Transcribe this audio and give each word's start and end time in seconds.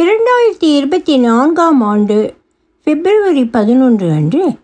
இரண்டாயிரத்தி 0.00 0.68
இருபத்தி 0.76 1.18
நான்காம் 1.18 1.80
ஆண்டு 1.80 2.34
பிப்ரவரி 2.82 3.44
பதினொன்று 3.44 4.10
அன்று 4.10 4.56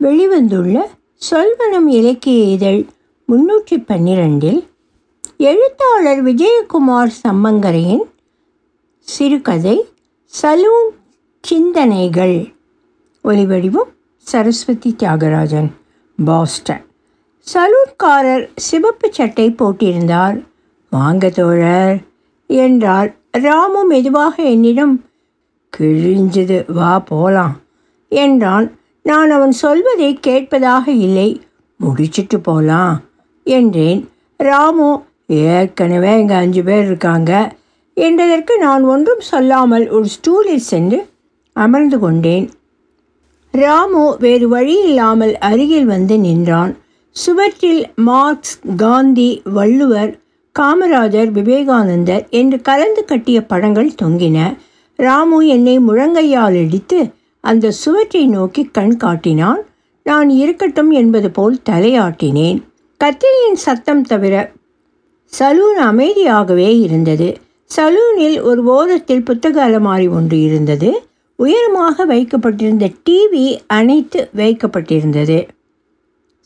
வெளிவந்துள்ள 0.00 0.84
சொல்வனம் 1.30 1.86
இலக்கிய 1.86 2.44
இதழ் 2.44 2.86
முன்னூற்றி 3.28 3.84
பன்னிரெண்டில் 3.86 4.68
எழுத்தாளர் 5.36 6.24
விஜயகுமார் 6.24 7.12
சம்மங்கரையின் 7.22 8.06
சிறுகதை 9.00 9.76
சலூன் 10.42 10.90
சிந்தனைகள். 11.40 12.48
ஒலிவடிவும் 13.24 13.92
சரஸ்வதி 14.18 14.96
தியாகராஜன் 14.98 15.70
பாஸ்டன். 16.24 16.84
சலூன்காரர் 17.46 18.48
சிவப்பு 18.54 19.08
சட்டை 19.12 19.50
போட்டிருந்தார். 19.50 20.44
வாங்க 20.90 21.30
தோழர் 21.30 21.98
என்றார் 22.46 23.16
ராமு 23.34 23.80
மெதுவாக 23.84 24.34
என்னிடம் 24.42 24.94
கிழிஞ்சது 25.72 26.58
வா 26.72 26.92
போலாம் 26.98 27.54
என்றான். 28.08 28.66
நான் 29.02 29.30
அவன் 29.30 29.52
சொல்வதை 29.52 30.10
கேட்பதாக 30.20 30.90
இல்லை 30.90 31.28
முடிச்சிட்டு 31.80 32.38
போலாம் 32.40 32.96
என்றேன். 33.46 34.00
ராமு 34.40 34.88
ஏற்கனவே 35.26 36.12
இங்கே 36.18 36.34
அஞ்சு 36.34 36.62
பேர் 36.62 36.84
இருக்காங்க 36.84 37.32
என்றதற்கு 37.96 38.54
நான் 38.58 38.84
ஒன்றும் 38.84 39.22
சொல்லாமல் 39.30 39.86
ஒரு 39.88 40.06
ஸ்டூலில் 40.06 40.68
சென்று 40.72 40.98
அமர்ந்து 41.56 41.98
கொண்டேன். 41.98 42.46
ராமு 43.54 44.02
வேறு 44.18 44.48
வழி 44.48 44.76
இல்லாமல் 44.82 45.34
அருகில் 45.38 45.84
வந்து 45.84 46.16
நின்றான். 46.18 46.72
சுவற்றில் 47.16 47.82
மார்க்ஸ் 47.94 48.56
காந்தி 48.76 49.30
வள்ளுவர் 49.52 50.12
காமராஜர் 50.60 51.30
விவேகானந்தர் 51.30 52.28
என்று 52.30 52.60
கலந்து 52.60 53.04
கட்டிய 53.04 53.46
படங்கள் 53.46 53.90
தொங்கின. 54.02 54.38
ராமு 54.96 55.46
என்னை 55.46 55.78
முழங்கையால் 55.78 56.52
இடித்து 56.52 57.06
அந்த 57.40 57.70
சுவற்றை 57.70 58.26
நோக்கி 58.26 58.62
கண் 58.72 58.96
காட்டினான் 58.96 59.60
நான் 60.02 60.30
இருக்கட்டும் 60.30 60.90
என்பது 60.90 61.30
போல் 61.30 61.58
தலையாட்டினேன். 61.70 62.62
கத்திரியின் 63.04 63.60
சத்தம் 63.66 64.02
தவிர 64.02 64.52
சலூன் 65.38 65.80
அமைதியாகவே 65.80 66.80
இருந்தது. 66.80 67.28
சலூனில் 67.76 68.42
ஒரு 68.42 68.64
ஓரத்தில் 68.64 69.22
புத்தக 69.22 69.68
அலமாரி 69.68 70.08
ஒன்று 70.08 70.42
இருந்தது. 70.42 70.90
உயரமாக 71.36 72.04
வைக்கப்பட்டிருந்த 72.04 72.90
டிவி 73.10 73.58
அணைத்து 73.66 74.28
வைக்கப்பட்டிருந்தது. 74.36 75.48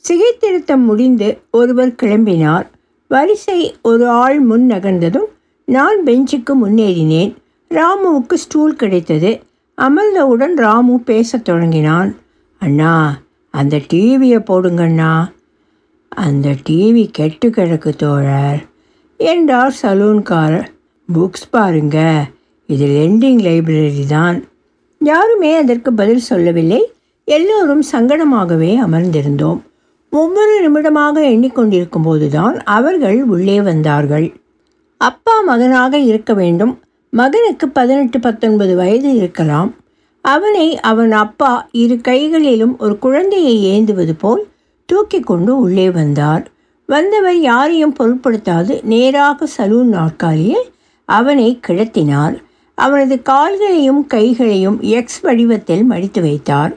சிகைத்திருத்தம் 0.04 0.84
முடிந்து 0.84 1.38
ஒருவர் 1.50 1.94
கிளம்பினார். 2.02 2.66
வரிசை 3.12 3.76
ஒரு 3.82 4.08
ஆள் 4.08 4.40
முன் 4.40 4.70
நகர்ந்ததும் 4.70 5.28
நான் 5.64 6.04
பெஞ்சுக்கு 6.04 6.50
முன்னேறினேன். 6.64 7.34
ராமுவுக்கு 7.70 8.34
ஸ்டூல் 8.34 8.76
கிடைத்தது. 8.76 9.40
அமர்ந்தவுடன் 9.76 10.54
ராமு 10.56 11.00
பேசத் 11.00 11.44
தொடங்கினான். 11.44 12.16
அண்ணா 12.58 13.18
அந்த 13.50 13.76
டிவியை 13.76 14.38
போடுங்கண்ணா. 14.38 15.30
அந்த 16.08 16.54
டிவி 16.68 17.08
கெட்டு 17.12 17.48
கிடக்கு 17.48 17.96
தோழர் 17.96 18.64
என்றார் 19.16 19.76
சலூன்காரர். 19.82 20.66
புக்ஸ் 21.14 21.50
பாருங்க. 21.50 22.26
இது 22.66 22.86
லெண்டிங் 22.86 23.40
லைப்ரரி 23.48 24.06
தான். 24.06 24.44
யாருமே 24.98 25.56
அதற்கு 25.56 25.92
பதில் 25.92 26.28
சொல்லவில்லை. 26.30 26.92
எல்லோரும் 27.24 27.84
சங்கடமாகவே 27.92 28.72
அமர்ந்திருந்தோம். 28.86 29.60
ஒவ்வொரு 30.14 30.54
நிமிடமாக 30.64 31.20
எண்ணிக்கொண்டிருக்கும் 31.26 32.02
போதுதான் 32.02 32.62
அவர்கள் 32.62 33.24
உள்ளே 33.24 33.60
வந்தார்கள். 33.60 34.36
அப்பா 34.96 35.40
மகனாக 35.40 35.98
இருக்க 35.98 36.34
வேண்டும். 36.34 36.80
மகனுக்கு 37.10 37.68
பதினெட்டு 37.68 38.20
பத்தொன்பது 38.20 38.76
வயது 38.76 39.14
இருக்கலாம். 39.14 39.74
அவனை 40.20 40.80
அவன் 40.80 41.12
அப்பா 41.12 41.68
இரு 41.72 42.00
கைகளிலும் 42.00 42.78
ஒரு 42.78 42.98
குழந்தையை 42.98 43.54
ஏந்துவது 43.72 44.12
போல் 44.18 44.46
தூக்கி 44.84 45.20
கொண்டு 45.20 45.58
உள்ளே 45.58 45.90
வந்தார். 45.90 46.50
வந்தவர் 46.86 47.40
யாரையும் 47.40 47.96
பொருட்படுத்தாது. 48.00 48.82
நேராக 48.82 49.48
சலூன் 49.56 49.92
நாற்காலியில் 49.96 50.70
அவனை 51.04 51.60
கிடத்தினார். 51.66 52.42
அவனது 52.74 53.22
கால்களையும் 53.22 54.06
கைகளையும் 54.06 54.78
எக்ஸ் 54.80 55.20
வடிவத்தில் 55.20 55.84
மடித்து 55.84 56.20
வைத்தார். 56.22 56.76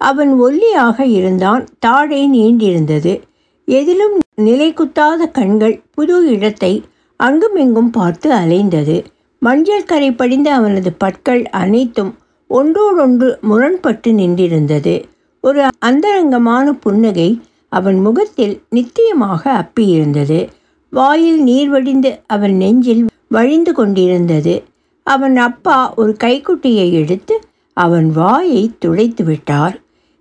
அவன் 0.00 0.32
ஒல்லியாக 0.40 1.06
இருந்தான் 1.06 1.64
தாடை 1.78 2.30
நீண்டிருந்தது. 2.30 3.20
எதிலும் 3.64 4.16
நிலைக்குத்தாத 4.42 5.30
கண்கள் 5.30 5.82
புது 5.90 6.30
இடத்தை 6.30 6.72
அங்குமிங்கும் 7.20 7.90
பார்த்து 7.90 8.32
அலைந்தது. 8.32 9.04
மஞ்சள் 9.38 9.84
கரை 9.84 10.10
படிந்த 10.12 10.54
அவனது 10.54 10.92
பற்கள் 10.92 11.42
அனைத்தும் 11.52 12.12
ஒன்றோடொன்று 12.50 13.28
முரண்பட்டு 13.40 14.12
நின்றிருந்தது. 14.12 14.94
ஒரு 15.40 15.66
அந்தரங்கமான 15.78 16.72
புன்னகை 16.72 17.40
அவன் 17.68 17.98
முகத்தில் 18.00 18.62
நித்தியமாக 18.68 19.42
அப்பியிருந்தது. 19.62 20.48
வாயில் 20.92 21.42
நீர் 21.42 21.68
வடிந்து 21.68 22.10
அவன் 22.26 22.56
நெஞ்சில் 22.56 23.06
வழிந்து 23.28 23.72
கொண்டிருந்தது. 23.72 24.54
அவன் 25.02 25.36
அப்பா 25.36 25.92
ஒரு 25.94 26.16
கைக்குட்டியை 26.24 26.92
எடுத்து 26.92 27.34
அவன் 27.76 28.08
வாயை 28.10 28.62
துடைத்து 28.78 29.24
விட்டார் 29.24 29.76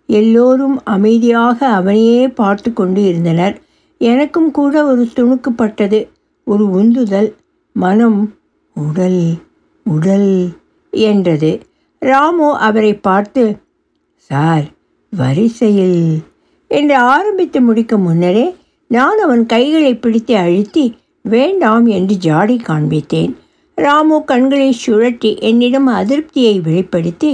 எல்லோரும் 0.09 0.77
அமைதியாக 0.85 1.57
அவனையே 1.69 2.21
பார்த்து 2.39 2.69
கொண்டு 2.73 3.01
இருந்தனர் 3.05 3.55
எனக்கும் 4.01 4.49
கூட 4.51 4.73
ஒரு 4.85 5.03
துணுக்குப்பட்டது 5.15 5.99
ஒரு 6.47 6.65
உந்துதல். 6.71 7.29
மனம் 7.75 8.21
உடல் 8.75 9.21
உடல் 9.85 10.31
என்றது. 10.93 11.51
ராமு 12.01 12.47
அவரை 12.57 12.93
பார்த்து 12.97 13.43
சார் 14.29 14.65
வரிசையில் 15.13 16.01
என்று 16.71 16.95
ஆரம்பித்து 17.11 17.59
முடிக்க 17.61 17.97
முன்னரே 17.97 18.45
நான் 18.91 19.19
அவன் 19.23 19.43
கைகளை 19.45 19.93
பிடித்து 19.95 20.33
அழுத்தி 20.35 20.85
வேண்டாம் 21.25 21.85
என்று 21.87 22.15
ஜாடி 22.17 22.57
காண்பித்தேன். 22.67 23.33
ராமு 23.77 24.17
கண்களை 24.23 24.69
சுழட்டி 24.85 25.31
என்னிடம் 25.39 25.89
அதிருப்தியை 25.89 26.55
வெளிப்படுத்தி 26.61 27.31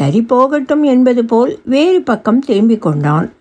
சரி 0.00 0.20
போகட்டும் 0.22 0.82
என்பது 0.82 1.24
போல் 1.24 1.52
வேறு 1.64 2.02
பக்கம் 2.02 2.40
திரும்பிக் 2.40 2.82
கொண்டான். 2.82 3.32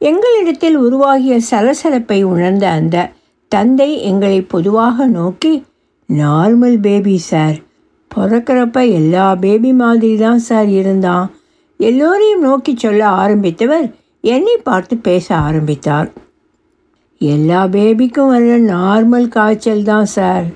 எங்களிடத்தில் 0.00 0.76
உருவாகிய 0.76 1.34
சலசலப்பை 1.50 2.22
உணர்ந்த 2.22 2.64
அந்த 2.68 3.10
தந்தை 3.48 3.90
எங்களை 4.00 4.40
பொதுவாக 4.42 5.06
நோக்கி 5.06 5.52
நார்மல் 6.08 6.76
பேபி 6.80 7.16
சார். 7.18 7.56
பிறக்கிறப்ப 8.10 8.78
எல்லா 8.92 9.34
பேபி 9.34 9.72
மாதிரி 9.72 10.16
தான் 10.16 10.38
சார் 10.38 10.68
இருந்தான். 10.68 11.26
எல்லோரையும் 11.80 12.40
நோக்கி 12.40 12.72
சொல்ல 12.76 13.08
ஆரம்பித்தவர் 13.08 13.86
என்னை 14.20 14.56
பார்த்து 14.56 14.96
பேச 14.96 15.26
ஆரம்பித்தார். 15.36 16.08
எல்லா 17.18 17.60
பேபிக்கும் 17.66 18.32
வர்ற 18.34 18.54
நார்மல் 18.74 19.28
காய்ச்சல் 19.28 19.82
தான் 19.82 20.04
சார். 20.04 20.46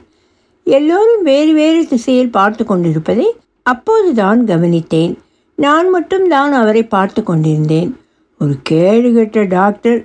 எல்லோரும் 0.65 1.23
வேறு 1.23 1.53
வேறு 1.53 1.87
திசையில் 1.87 2.31
பார்த்து 2.31 2.65
கொண்டிருப்பதை 2.65 3.29
அப்போதுதான் 3.73 4.41
கவனித்தேன். 4.45 5.15
நான் 5.59 5.89
மட்டும்தான் 5.91 6.53
அவரை 6.53 6.83
பார்த்து 6.83 7.21
கொண்டிருந்தேன். 7.23 7.91
ஒரு 8.41 8.55
கேடுகட்ட 8.71 9.49
டாக்டர். 9.49 10.01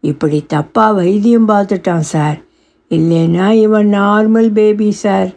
இப்படி 0.00 0.38
தப்பாக 0.52 0.94
வைத்தியம் 0.94 1.48
பார்த்துட்டான் 1.48 2.06
சார். 2.12 2.38
இல்லைன்னா 2.90 3.46
இவன் 3.50 3.88
நார்மல் 3.94 4.50
பேபி 4.52 4.90
சார். 4.90 5.30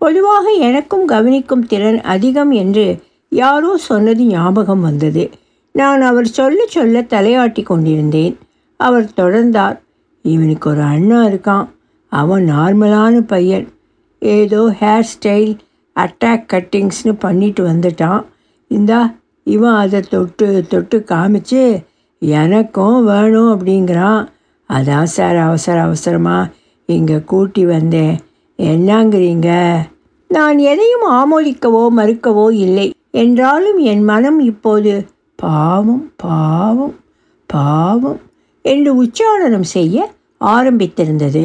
பொதுவாக 0.00 0.50
எனக்கும் 0.68 1.06
கவனிக்கும் 1.06 1.66
திறன் 1.66 2.00
அதிகம் 2.14 2.52
என்று 2.62 2.86
யாரோ 3.32 3.76
சொன்னது 3.76 4.24
ஞாபகம் 4.24 4.80
வந்தது. 4.80 5.24
நான் 5.74 6.02
அவர் 6.02 6.28
சொல்ல 6.38 6.60
சொல்ல 6.66 7.00
தலையாட்டி 7.00 7.62
கொண்டிருந்தேன். 7.62 8.34
அவர் 8.80 9.08
தொடர்ந்தார். 9.16 9.78
இவனுக்கு 10.24 10.66
ஒரு 10.70 10.82
அண்ணா 10.94 11.18
இருக்கான். 11.24 11.66
அவன் 12.12 12.44
நார்மலான 12.50 13.20
பையன். 13.26 13.66
ஏதோ 14.22 14.60
ஹேர் 14.80 15.08
ஸ்டைல் 15.12 15.56
அட்டாக் 15.96 16.48
கட்டிங்ஸ்னு 16.52 17.12
பண்ணிட்டு 17.18 17.62
வந்துட்டான். 17.68 18.22
இந்தா 18.70 19.00
இவன் 19.46 19.74
அதை 19.74 20.00
தொட்டு 20.00 20.46
தொட்டு 20.68 21.04
காமிச்சு 21.08 21.62
எனக்கும் 22.22 23.04
வேணும் 23.04 23.50
அப்படிங்கிறான். 23.54 24.22
அதான் 24.70 25.10
சார் 25.16 25.36
அவசர 25.36 25.76
அவசரமாக 25.80 26.50
இங்கே 26.88 27.18
கூட்டி 27.24 27.64
வந்தேன். 27.66 28.16
என்னங்கிறீங்க? 28.58 29.50
நான் 30.30 30.58
எதையும் 30.58 31.06
ஆமோதிக்கவோ 31.20 31.82
மறுக்கவோ 31.98 32.46
இல்லை. 32.50 32.86
என்றாலும் 33.10 33.78
என் 33.78 34.04
மனம் 34.04 34.40
இப்போது 34.40 34.92
பாவம் 35.38 36.12
பாவம் 36.16 36.94
பாவம் 37.50 38.20
என்று 38.64 38.90
உச்சாரணம் 39.02 39.68
செய்ய 39.76 40.06
ஆரம்பித்திருந்தது. 40.40 41.44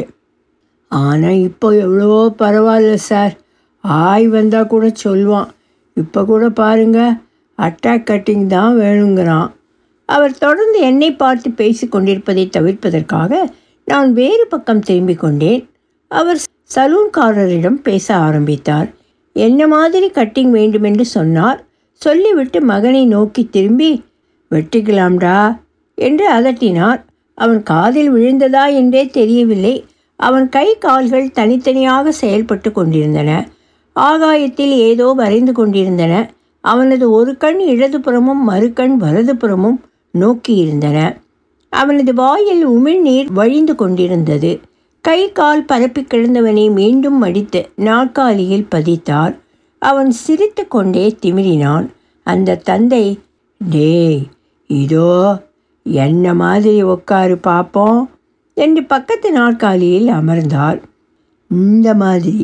ஆனால் 0.91 1.39
இப்போ 1.47 1.67
எவ்வளவோ 1.75 2.21
பரவாயில்ல 2.39 2.93
சார். 2.93 3.33
ஆய் 3.83 4.27
வந்தால் 4.27 4.67
கூட 4.67 4.91
சொல்லுவான் 5.03 5.49
இப்போ 5.97 6.25
கூட 6.25 6.49
பாருங்க 6.49 6.99
அட்டாக் 7.59 8.07
கட்டிங் 8.09 8.45
தான் 8.47 8.77
வேணுங்கிறான். 8.79 9.49
அவர் 10.05 10.37
தொடர்ந்து 10.37 10.79
என்னை 10.79 11.09
பார்த்து 11.13 11.49
பேசி 11.51 11.87
கொண்டிருப்பதை 11.87 12.49
தவிர்ப்பதற்காக 12.57 13.41
நான் 13.85 14.13
வேறு 14.13 14.47
பக்கம் 14.47 14.79
திரும்பிக் 14.79 15.19
கொண்டேன். 15.19 15.61
அவர் 16.07 16.39
சலூன்காரரிடம் 16.75 17.79
பேச 17.81 18.15
ஆரம்பித்தார். 18.15 18.89
என்ன 19.35 19.67
மாதிரி 19.67 20.07
கட்டிங் 20.09 20.49
வேண்டுமென்று 20.49 21.05
சொன்னார். 21.05 21.59
சொல்லிவிட்டு 21.93 22.61
மகனை 22.61 23.05
நோக்கி 23.05 23.43
திரும்பி 23.51 24.03
வெட்டிக்கலாம்டா 24.51 25.57
என்று 25.95 26.25
அதட்டினார். 26.33 26.99
அவன் 27.33 27.63
காதில் 27.63 28.11
விழுந்ததா 28.13 28.73
என்றே 28.73 29.03
தெரியவில்லை. 29.07 29.85
அவன் 30.15 30.49
கை 30.49 30.67
கால்கள் 30.77 31.31
தனித்தனியாக 31.31 32.11
செயல்பட்டு 32.11 32.71
கொண்டிருந்தன. 32.71 33.47
ஆகாயத்தில் 33.95 34.73
ஏதோ 34.89 35.07
வரைந்து 35.13 35.53
கொண்டிருந்தன. 35.53 36.13
அவனது 36.63 37.05
ஒரு 37.11 37.31
கண் 37.37 37.59
இடதுபுறமும் 37.59 38.41
மறுகண் 38.47 38.95
வலதுபுறமும் 38.99 39.79
நோக்கியிருந்தன 40.13 40.97
அவனது 41.73 42.13
வாயில் 42.13 42.63
உமிழ்நீர் 42.67 43.29
வழிந்து 43.33 43.73
கொண்டிருந்தது. 43.75 44.51
கை 45.05 45.21
கால் 45.31 45.63
பரப்பி 45.65 46.01
கிடந்தவனை 46.03 46.65
மீண்டும் 46.71 47.17
மடித்து 47.17 47.61
நாற்காலியில் 47.75 48.67
பதித்தார். 48.75 49.33
அவன் 49.81 50.11
சிரித்து 50.23 50.63
கொண்டே 50.67 51.05
திமிரினான். 51.21 51.87
அந்த 52.27 52.59
தந்தை 52.63 53.05
டேய் 53.61 54.21
இதோ 54.69 55.13
என்ன 55.83 56.33
மாதிரி 56.33 56.83
உட்காரு 56.83 57.35
பார்ப்போம் 57.37 58.01
என்று 58.57 58.81
பக்கத்து 58.83 59.29
நாற்காலியில் 59.31 60.09
அமர்ந்தார். 60.09 60.79
இந்த 61.51 61.93
மாதிரி 61.93 62.35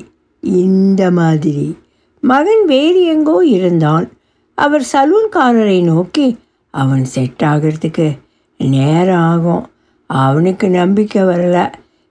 இந்த 0.43 1.11
மாதிரி. 1.11 1.77
மகன் 2.23 2.65
வேறு 2.65 3.03
எங்கோ 3.03 3.45
இருந்தான். 3.45 4.09
அவர் 4.57 4.85
சலூன்காரரை 4.93 5.83
நோக்கி 5.83 6.37
அவன் 6.73 7.05
செட் 7.05 7.43
ஆகிறதுக்கு 7.45 8.17
நேரம் 8.57 9.17
ஆகும். 9.17 9.69
அவனுக்கு 10.09 10.69
நம்பிக்கை 10.69 11.23
வரலை. 11.23 11.65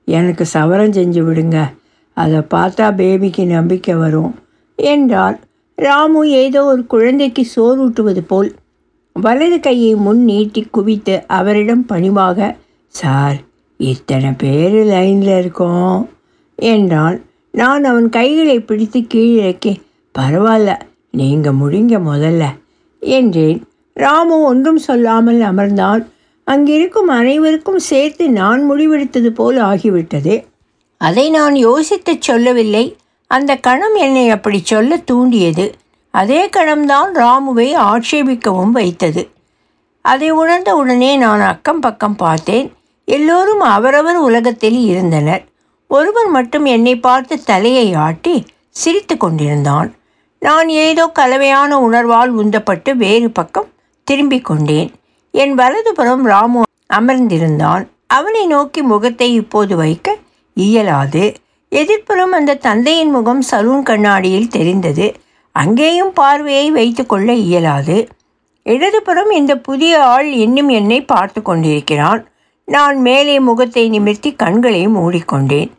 எனக்கு 0.04 0.44
சவரம் 0.52 0.92
செஞ்சு 0.92 1.22
விடுங்க. 1.28 1.58
அதை 2.16 2.38
பார்த்தா 2.38 2.86
பேபிக்கு 3.00 3.46
நம்பிக்கை 3.46 3.94
வரும் 3.94 4.34
என்றார் 4.78 5.40
ராமு 5.78 6.30
ஏதோ 6.30 6.64
ஒரு 6.64 6.86
குழந்தைக்கு 6.86 7.42
சோறூட்டுவது 7.56 8.22
போல் 8.26 8.54
வலது 9.12 9.60
கையை 9.60 9.94
முன் 9.94 10.24
நீட்டி 10.24 10.62
குவித்து 10.70 11.24
அவரிடம் 11.28 11.86
பணிவாக 11.86 12.56
சார் 12.88 13.36
இத்தனை 13.76 14.32
பேர் 14.32 14.84
லைனில் 14.84 15.38
இருக்கோம் 15.38 16.08
என்றான் 16.58 17.20
நான் 17.56 17.84
அவன் 17.84 18.08
கைகளை 18.08 18.60
பிடித்து 18.60 19.00
கீழிறக்கி 19.00 19.76
பரவாயில்ல 20.18 20.80
நீங்கள் 21.10 21.54
முடிங்க 21.54 22.00
முதல்ல 22.12 22.44
என்றேன். 23.00 23.64
ராமு 23.92 24.42
ஒன்றும் 24.42 24.76
சொல்லாமல் 24.76 25.40
அமர்ந்தான். 25.40 26.06
அங்கிருக்கும் 26.44 27.08
அனைவருக்கும் 27.08 27.78
சேர்த்து 27.78 28.30
நான் 28.30 28.70
முடிவெடுத்தது 28.70 29.26
போல் 29.26 29.56
ஆகிவிட்டது. 29.56 30.44
அதை 30.98 31.30
நான் 31.30 31.54
யோசித்துச் 31.54 32.20
சொல்லவில்லை. 32.20 32.96
அந்த 33.26 33.56
கணம் 33.56 33.94
என்னை 33.94 34.30
அப்படி 34.30 34.60
சொல்ல 34.64 34.96
தூண்டியது. 34.96 35.74
அதே 36.10 36.48
கணம்தான் 36.48 37.10
ராமுவை 37.14 37.72
ஆட்சேபிக்கவும் 37.90 38.70
வைத்தது. 38.70 39.28
அதை 40.00 40.30
உணர்ந்த 40.30 40.76
உடனே 40.76 41.16
நான் 41.16 41.40
அக்கம் 41.40 41.80
பக்கம் 41.80 42.16
பார்த்தேன். 42.16 42.72
எல்லோரும் 43.04 43.60
அவரவர் 43.60 44.16
உலகத்தில் 44.16 44.86
இருந்தனர். 44.86 45.44
ஒருவர் 45.90 46.28
மட்டும் 46.28 46.64
என்னை 46.64 46.96
பார்த்து 46.96 47.42
தலையை 47.44 47.94
ஆட்டி 47.94 48.46
சிரித்து 48.70 49.16
கொண்டிருந்தான். 49.16 49.94
நான் 50.38 50.68
ஏதோ 50.68 51.06
கலவையான 51.06 51.88
உணர்வால் 51.88 52.32
உந்தப்பட்டு 52.42 52.94
வேறு 52.94 53.30
பக்கம் 53.30 53.68
திரும்பிக் 54.04 54.44
கொண்டேன். 54.44 54.90
என் 55.30 55.54
வலதுபுறம் 55.54 56.24
ராமு 56.24 56.62
அமர்ந்திருந்தான். 56.94 57.84
அவனை 58.06 58.46
நோக்கி 58.46 58.82
முகத்தை 58.82 59.32
இப்போது 59.34 59.76
வைக்க 59.76 60.16
இயலாது. 60.54 61.24
எதிர்ப்புறம் 61.72 62.32
அந்த 62.32 62.54
தந்தையின் 62.54 63.10
முகம் 63.10 63.42
சலூன் 63.50 63.82
கண்ணாடியில் 63.82 64.48
தெரிந்தது. 64.48 65.14
அங்கேயும் 65.52 66.12
பார்வையை 66.12 66.70
வைத்துக்கொள்ள 66.70 67.32
இயலாது. 67.32 68.08
இடதுபுறம் 68.62 69.30
இந்த 69.30 69.52
புதிய 69.56 70.04
ஆள் 70.04 70.28
இன்னும் 70.32 70.68
என்னை 70.68 71.04
பார்த்து 71.04 71.42
கொண்டிருக்கிறான். 71.42 72.22
நான் 72.68 73.00
மேலே 73.00 73.40
முகத்தை 73.40 73.88
நிமிர்த்தி 73.88 74.32
கண்களை 74.32 74.88
மூடிக்கொண்டேன். 74.88 75.70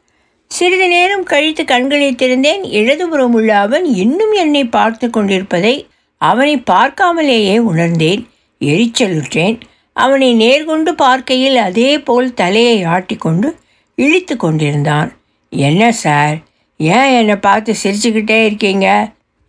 சிறிது 0.51 0.87
நேரம் 0.87 1.23
கழித்து 1.23 1.65
கண்களை 1.65 2.15
திறந்தேன். 2.15 2.63
இடதுபுறம் 2.71 3.33
உள்ள 3.33 3.59
அவன் 3.59 3.85
இன்னும் 3.85 4.33
என்னை 4.33 4.65
பார்த்து 4.65 5.09
கொண்டிருப்பதை 5.09 5.87
அவனை 6.17 6.63
பார்க்காமலேயே 6.71 7.57
உணர்ந்தேன். 7.57 8.27
எரிச்சலுற்றேன் 8.61 9.59
அவனை 9.93 10.29
நேர்கொண்டு 10.35 10.91
பார்க்கையில் 10.91 11.57
அதே 11.57 11.99
போல் 11.99 12.33
தலையை 12.33 12.85
ஆட்டிக்கொண்டு 12.85 13.55
இழித்து 13.95 14.37
கொண்டிருந்தான். 14.37 15.11
என்ன 15.49 15.91
சார்? 15.91 16.37
ஏன் 16.77 17.11
என்னை 17.11 17.35
பார்த்து 17.35 17.75
சிரிச்சுக்கிட்டே 17.83 18.45
இருக்கீங்க? 18.45 18.87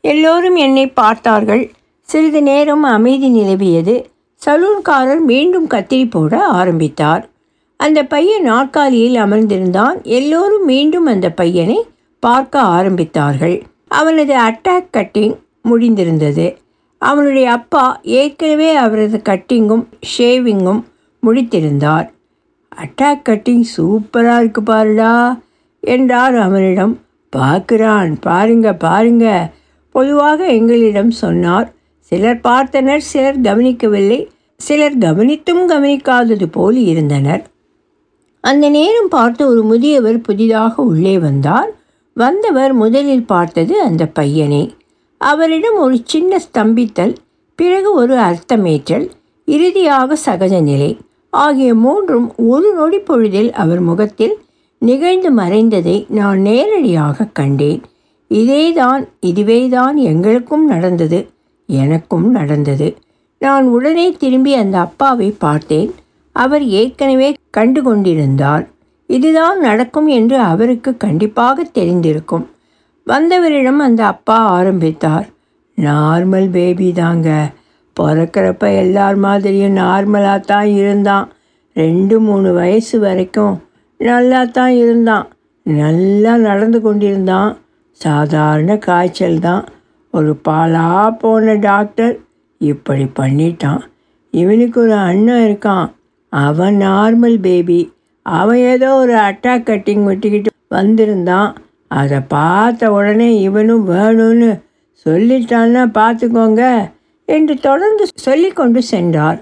எல்லோரும் 0.01 0.57
என்னை 0.57 0.87
பார்த்தார்கள். 0.87 1.73
சிறிது 2.01 2.43
நேரம் 2.43 2.83
அமைதி 2.83 3.29
நிலவியது. 3.29 3.97
சலூன்காரர் 4.47 5.21
மீண்டும் 5.21 5.69
கத்திரி 5.69 6.11
போட 6.11 6.45
ஆரம்பித்தார். 6.45 7.29
அந்த 7.77 8.05
பையன் 8.05 8.43
நாற்காலியில் 8.43 9.15
அமர்ந்திருந்தான். 9.15 10.03
எல்லோரும் 10.03 10.65
மீண்டும் 10.65 11.07
அந்த 11.07 11.31
பையனை 11.31 11.87
பார்க்க 12.19 12.63
ஆரம்பித்தார்கள். 12.63 13.63
அவனது 13.89 14.35
அட்டாக் 14.37 14.89
கட்டிங் 14.93 15.37
முடிந்திருந்தது. 15.69 16.57
அவனுடைய 16.99 17.51
அப்பா 17.51 18.01
ஏற்கனவே 18.03 18.75
அவரது 18.75 19.21
கட்டிங்கும் 19.25 19.85
ஷேவிங்கும் 20.19 20.83
முடித்திருந்தார். 21.27 22.09
அட்டாக் 22.77 23.25
கட்டிங் 23.29 23.65
சூப்பராக 23.77 24.39
இருக்கு 24.39 24.63
பாருடா 24.63 25.41
என்றார் 25.81 26.37
அவனிடம். 26.37 27.01
பார்க்குறான் 27.37 28.15
பாருங்க 28.21 28.75
பாருங்க 28.75 29.51
பொதுவாக 29.91 30.47
எங்களிடம் 30.47 31.11
சொன்னார். 31.11 31.73
சிலர் 32.11 32.41
பார்த்தனர் 32.45 33.05
சிலர் 33.13 33.41
கவனிக்கவில்லை. 33.41 34.21
சிலர் 34.57 34.99
கவனித்தும் 34.99 35.63
கவனிக்காதது 35.69 36.47
போல் 36.51 36.77
இருந்தனர். 36.77 37.43
அந்த 38.41 38.69
நேரம் 38.69 39.09
பார்த்து 39.09 39.49
ஒரு 39.49 39.63
முதியவர் 39.63 40.21
புதிதாக 40.21 40.83
உள்ளே 40.83 41.19
வந்தார். 41.19 41.71
வந்தவர் 42.17 42.73
முதலில் 42.73 43.27
பார்த்தது 43.27 43.75
அந்த 43.83 44.07
பையனை. 44.07 44.63
அவரிடம் 45.21 45.79
ஒரு 45.79 46.01
சின்ன 46.05 46.41
ஸ்தம்பித்தல் 46.47 47.15
பிறகு 47.55 47.95
ஒரு 47.95 48.15
அர்த்தமேற்றல் 48.17 49.07
இறுதியாக 49.45 50.17
சகஜ 50.27 50.63
நிலை. 50.63 50.91
ஆகிய 51.31 51.75
மூன்றும் 51.75 52.33
ஒரு 52.37 52.75
நொடி 52.75 52.99
பொழுதில் 52.99 53.53
அவர் 53.53 53.81
முகத்தில் 53.81 54.37
நிகழ்ந்து 54.79 55.31
மறைந்ததை 55.37 55.97
நான் 56.09 56.41
நேரடியாக 56.41 57.29
கண்டேன். 57.33 57.83
இதேதான் 58.31 59.03
இதுவேதான் 59.27 59.97
எங்களுக்கும் 60.11 60.67
நடந்தது. 60.67 61.21
எனக்கும் 61.69 62.31
நடந்தது. 62.31 62.97
நான் 63.39 63.67
உடனே 63.67 64.13
திரும்பி 64.13 64.55
அந்த 64.55 64.79
அப்பாவை 64.79 65.35
பார்த்தேன். 65.39 65.91
அவர் 66.33 66.65
ஏற்கனவே 66.65 67.37
கண்டு 67.51 67.83
கொண்டிருந்தார் 67.83 68.67
இதுதான் 69.07 69.59
நடக்கும் 69.59 70.07
என்று 70.07 70.39
அவருக்கு 70.39 70.97
கண்டிப்பாக 70.97 71.65
தெரிந்திருக்கும். 71.75 72.47
வந்தவரிடம் 73.07 73.77
அந்த 73.77 74.07
அப்பா 74.07 74.37
ஆரம்பித்தார். 74.37 75.27
நார்மல் 75.79 76.49
பேபி 76.51 76.93
தாங்க. 76.93 77.29
பிறக்கிறப்ப 78.01 78.75
எல்லார் 78.77 79.17
மாதிரியும் 79.17 79.77
நார்மலாக 79.77 80.41
தான் 80.41 80.67
இருந்தான். 80.67 81.29
ரெண்டு 81.73 82.21
மூணு 82.21 82.53
வயசு 82.53 82.99
வரைக்கும் 82.99 83.63
நல்லா 83.97 84.45
தான் 84.45 84.71
இருந்தான். 84.71 85.27
நல்லா 85.63 86.37
நடந்து 86.37 86.81
கொண்டிருந்தான். 86.81 87.57
சாதாரண 87.93 88.77
காய்ச்சல் 88.77 89.39
தான். 89.39 89.65
ஒரு 90.19 90.33
பாலா 90.49 90.89
போன 91.19 91.55
டாக்டர். 91.61 92.15
இப்படி 92.61 93.05
பண்ணிட்டான். 93.19 93.83
இவனுக்கு 94.35 94.79
ஒரு 94.81 94.95
அண்ணன் 95.09 95.45
இருக்கான். 95.49 95.87
அவன் 96.33 96.77
நார்மல் 96.81 97.39
பேபி. 97.41 97.81
அவன் 98.27 98.61
ஏதோ 98.73 98.89
ஒரு 98.95 99.15
அட்டாக் 99.19 99.67
கட்டிங் 99.71 100.05
வெட்டிக்கிட்டு 100.09 100.53
வந்திருந்தான். 100.69 101.53
அதை 101.91 102.19
பார்த்த 102.29 102.91
உடனே 102.93 103.29
இவனும் 103.41 103.85
வேணும்னு 103.91 104.51
சொல்லிட்டான்னா 105.07 105.83
பார்த்துக்கோங்க 105.99 106.63
என்று 107.29 107.55
தொடர்ந்து 107.59 108.05
சொல்லிக்கொண்டு 108.19 108.83
சென்றார். 108.83 109.39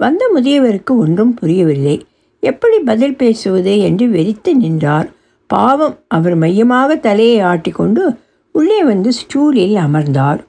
வந்த 0.00 0.22
முதியவருக்கு 0.34 0.92
ஒன்றும் 1.04 1.34
புரியவில்லை. 1.34 1.96
எப்படி 2.42 2.76
பதில் 2.90 3.20
பேசுவது 3.22 3.72
என்று 3.80 4.06
வெறித்து 4.06 4.52
நின்றார். 4.54 5.08
பாவம் 5.50 5.96
அவர் 6.08 6.34
மையமாக 6.34 6.96
தலையை 7.06 7.38
ஆட்டிக்கொண்டு 7.44 8.04
உள்ளே 8.54 8.84
வந்து 8.84 9.10
ஸ்டூலில் 9.12 9.76
அமர்ந்தார். 9.76 10.40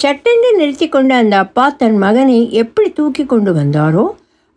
சட்டென்று 0.00 0.50
நிறுத்தி 0.56 0.88
கொண்ட 0.88 1.14
அந்த 1.14 1.38
அப்பா 1.38 1.64
தன் 1.70 1.96
மகனை 1.96 2.38
எப்படி 2.52 2.88
தூக்கி 2.90 3.24
கொண்டு 3.24 3.52
வந்தாரோ 3.54 4.06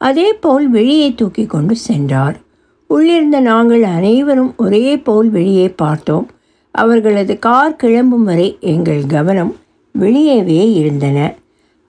அதே 0.02 0.34
போல் 0.34 0.66
வெளியே 0.70 1.14
தூக்கி 1.14 1.46
கொண்டு 1.46 1.76
சென்றார். 1.76 2.38
உள்ளிருந்த 2.90 3.40
நாங்கள் 3.40 3.84
அனைவரும் 3.84 4.54
ஒரே 4.58 4.98
போல் 4.98 5.30
வெளியே 5.30 5.68
பார்த்தோம். 5.70 6.28
அவர்களது 6.72 7.40
கார் 7.40 7.76
கிளம்பும் 7.76 8.24
வரை 8.24 8.58
எங்கள் 8.60 9.04
கவனம் 9.06 9.56
வெளியேவே 9.96 10.62
இருந்தன. 10.74 11.20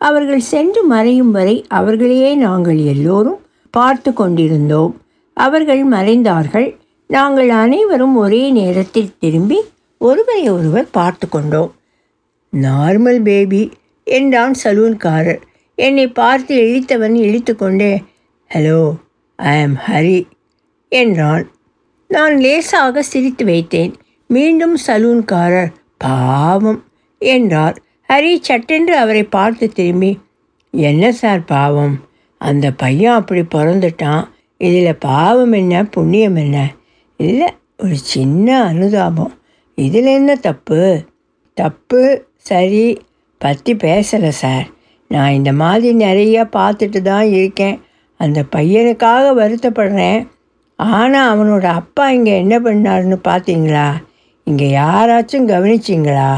அவர்கள் 0.00 0.44
சென்று 0.52 0.82
மறையும் 0.84 1.30
வரை 1.30 1.56
அவர்களையே 1.68 2.34
நாங்கள் 2.34 2.78
எல்லோரும் 2.92 3.40
பார்த்து 3.74 4.12
கொண்டிருந்தோம். 4.12 4.92
அவர்கள் 5.36 5.82
மறைந்தார்கள். 5.88 6.68
நாங்கள் 7.10 7.50
அனைவரும் 7.62 8.16
ஒரே 8.16 8.50
நேரத்தில் 8.50 9.14
திரும்பி 9.18 9.58
ஒருவரை 10.00 10.42
ஒருவர் 10.48 10.88
பார்த்து 10.90 11.26
கொண்டோம். 11.28 11.72
நார்மல் 12.52 13.20
பேபி 13.22 13.62
என்றான் 14.06 14.54
சலூன்காரர். 14.64 15.40
என்னை 15.78 16.06
பார்த்து 16.08 16.54
இழித்தவன் 16.56 17.16
இழித்து 17.26 17.52
கொண்டே 17.56 17.92
ஹலோ 18.50 18.80
ஐ 19.38 19.54
ஆம் 19.62 19.78
ஹரி 19.86 20.18
என்றான். 20.88 21.44
நான் 22.10 22.34
லேசாக 22.36 23.02
சிரித்து 23.02 23.44
வைத்தேன். 23.44 23.92
மீண்டும் 24.30 24.76
சலூன்காரர் 24.86 25.72
பாவம் 25.98 26.80
என்றார். 27.20 27.76
ஹரி 28.08 28.32
சட்டென்று 28.40 28.94
அவரை 28.96 29.24
பார்த்து 29.24 29.66
திரும்பி 29.68 30.10
என்ன 30.74 31.12
சார் 31.12 31.42
பாவம்? 31.44 31.94
அந்த 32.40 32.66
பையன் 32.72 33.14
அப்படி 33.14 33.42
பிறந்துட்டான். 33.54 34.24
இதில் 34.60 35.00
பாவம் 35.00 35.52
என்ன? 35.52 35.84
புண்ணியம் 35.84 36.36
என்ன? 36.36 36.56
இல்லை 37.20 37.48
ஒரு 37.76 37.96
சின்ன 37.96 38.48
அனுதாபம். 38.64 39.32
இதில் 39.78 40.09
என்ன 40.18 40.35
தப்பு? 40.37 40.80
தப்பு 41.54 42.02
சரி 42.49 42.87
பற்றி 43.40 43.73
பேசலை 43.75 44.28
சார். 44.28 44.66
நான் 45.11 45.33
இந்த 45.33 45.52
மாதிரி 45.52 45.88
நிறையா 46.04 46.42
பார்த்துட்டு 46.52 47.00
தான் 47.02 47.26
இருக்கேன். 47.30 47.76
அந்த 48.21 48.45
பையனுக்காக 48.56 49.25
வருத்தப்படுறேன். 49.40 50.21
ஆனால் 50.78 51.28
அவனோட 51.33 51.66
அப்பா 51.80 52.04
இங்கே 52.11 52.35
என்ன 52.37 52.59
பண்ணாருன்னு 52.59 53.18
பார்த்தீங்களா? 53.28 53.88
இங்கே 54.47 54.66
யாராச்சும் 54.71 55.50
கவனிச்சிங்களா? 55.52 56.33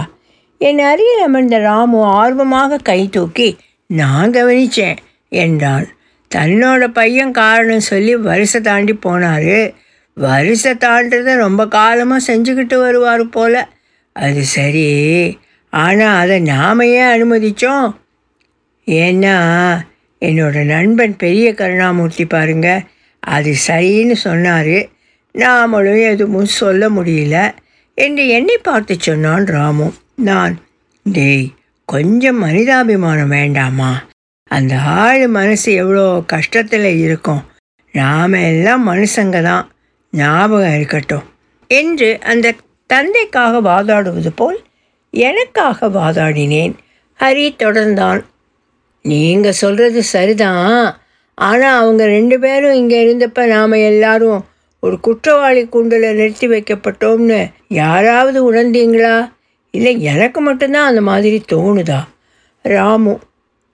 என் 0.60 0.78
அருகில் 0.78 1.24
அமர்ந்த 1.24 1.58
ராமு 1.58 1.98
ஆர்வமாக 2.04 2.78
கை 2.78 3.00
தூக்கி 3.08 3.48
நான் 3.86 4.30
கவனித்தேன் 4.30 4.98
என்றான். 5.42 5.86
தன்னோட 6.30 6.84
பையன் 6.88 7.32
காரணம் 7.32 7.88
சொல்லி 7.90 8.14
வருஷ 8.16 8.60
தாண்டி 8.60 8.94
போனார். 9.06 9.54
வருஷை 10.18 10.72
தாண்டதை 10.72 11.34
ரொம்ப 11.36 11.68
காலமாக 11.68 12.26
செஞ்சுக்கிட்டு 12.28 12.76
வருவார் 12.80 13.28
போல். 13.28 13.60
அது 14.12 14.44
சரி. 14.44 14.88
ஆனால் 15.70 16.20
அதை 16.20 16.40
நாம 16.40 16.86
ஏன் 16.86 17.10
அனுமதித்தோம் 17.14 17.96
ஏன்னா 18.86 19.36
என்னோட 20.20 20.64
நண்பன் 20.64 21.16
பெரிய 21.16 21.52
கருணாமூர்த்தி 21.52 22.24
பாருங்க. 22.24 22.82
அது 23.20 23.54
சரின்னு 23.66 24.12
சொன்னார். 24.12 24.76
நாமளும் 25.34 26.02
எதுவும் 26.08 26.44
சொல்ல 26.44 26.88
முடியல. 26.90 27.50
என்று 27.94 28.28
என்னை 28.28 28.56
பார்த்து 28.62 28.96
சொன்னான் 28.98 29.46
ராமு. 29.46 29.92
நான் 30.14 30.58
டேய் 31.12 31.54
கொஞ்சம் 31.84 32.44
மனிதாபிமானம் 32.44 33.28
வேண்டாமா? 33.28 34.02
அந்த 34.44 34.78
ஆள் 34.78 35.26
மனசு 35.26 35.72
எவ்வளோ 35.72 36.22
கஷ்டத்தில் 36.32 36.98
இருக்கும். 36.98 37.42
நாம் 37.92 38.32
எல்லாம் 38.32 38.88
மனுஷங்க 38.88 39.42
தான். 39.42 39.72
ஞாபகம் 40.10 40.74
இருக்கட்டும் 40.74 41.22
என்று 41.68 42.18
அந்த 42.24 42.54
தந்தைக்காக 42.86 43.60
வாதாடுவது 43.60 44.30
போல் 44.34 44.60
எனக்காக 45.10 45.88
வாதாடினேன். 45.88 46.74
ஹரி 47.20 47.48
தொடர்ந்தான். 47.58 48.24
நீங்கள் 49.02 49.52
சொல்கிறது 49.52 50.02
சரிதான். 50.02 51.00
ஆனால் 51.34 51.80
அவங்க 51.80 52.06
ரெண்டு 52.06 52.38
பேரும் 52.38 52.72
இங்கே 52.72 52.98
இருந்தப்ப 53.04 53.46
நாம் 53.46 53.72
எல்லாரும் 53.72 54.44
ஒரு 54.80 55.00
குற்றவாளி 55.00 55.66
கூண்டில் 55.66 56.14
நிறுத்தி 56.14 56.48
வைக்கப்பட்டோம்னு 56.48 57.50
யாராவது 57.68 58.52
உணர்ந்தீங்களா? 58.52 59.32
இல்லை 59.70 60.02
எனக்கு 60.02 60.40
மட்டும்தான் 60.40 60.86
அந்த 60.86 61.00
மாதிரி 61.00 61.44
தோணுதா? 61.52 62.00
ராமு 62.62 63.18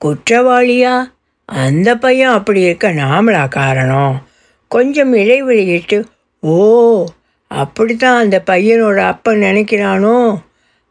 குற்றவாளியா? 0.04 1.12
அந்த 1.44 1.96
பையன் 1.96 2.28
அப்படி 2.28 2.60
இருக்க 2.60 2.92
நாமளா 2.92 3.48
காரணம்? 3.48 4.28
கொஞ்சம் 4.68 5.14
இடைவெளியிட்டு 5.14 6.04
ஓ 6.46 7.04
அப்படித்தான் 7.48 8.22
அந்த 8.22 8.42
பையனோட 8.46 8.98
அப்பன் 8.98 9.40
நினைக்கிறானோ? 9.40 10.36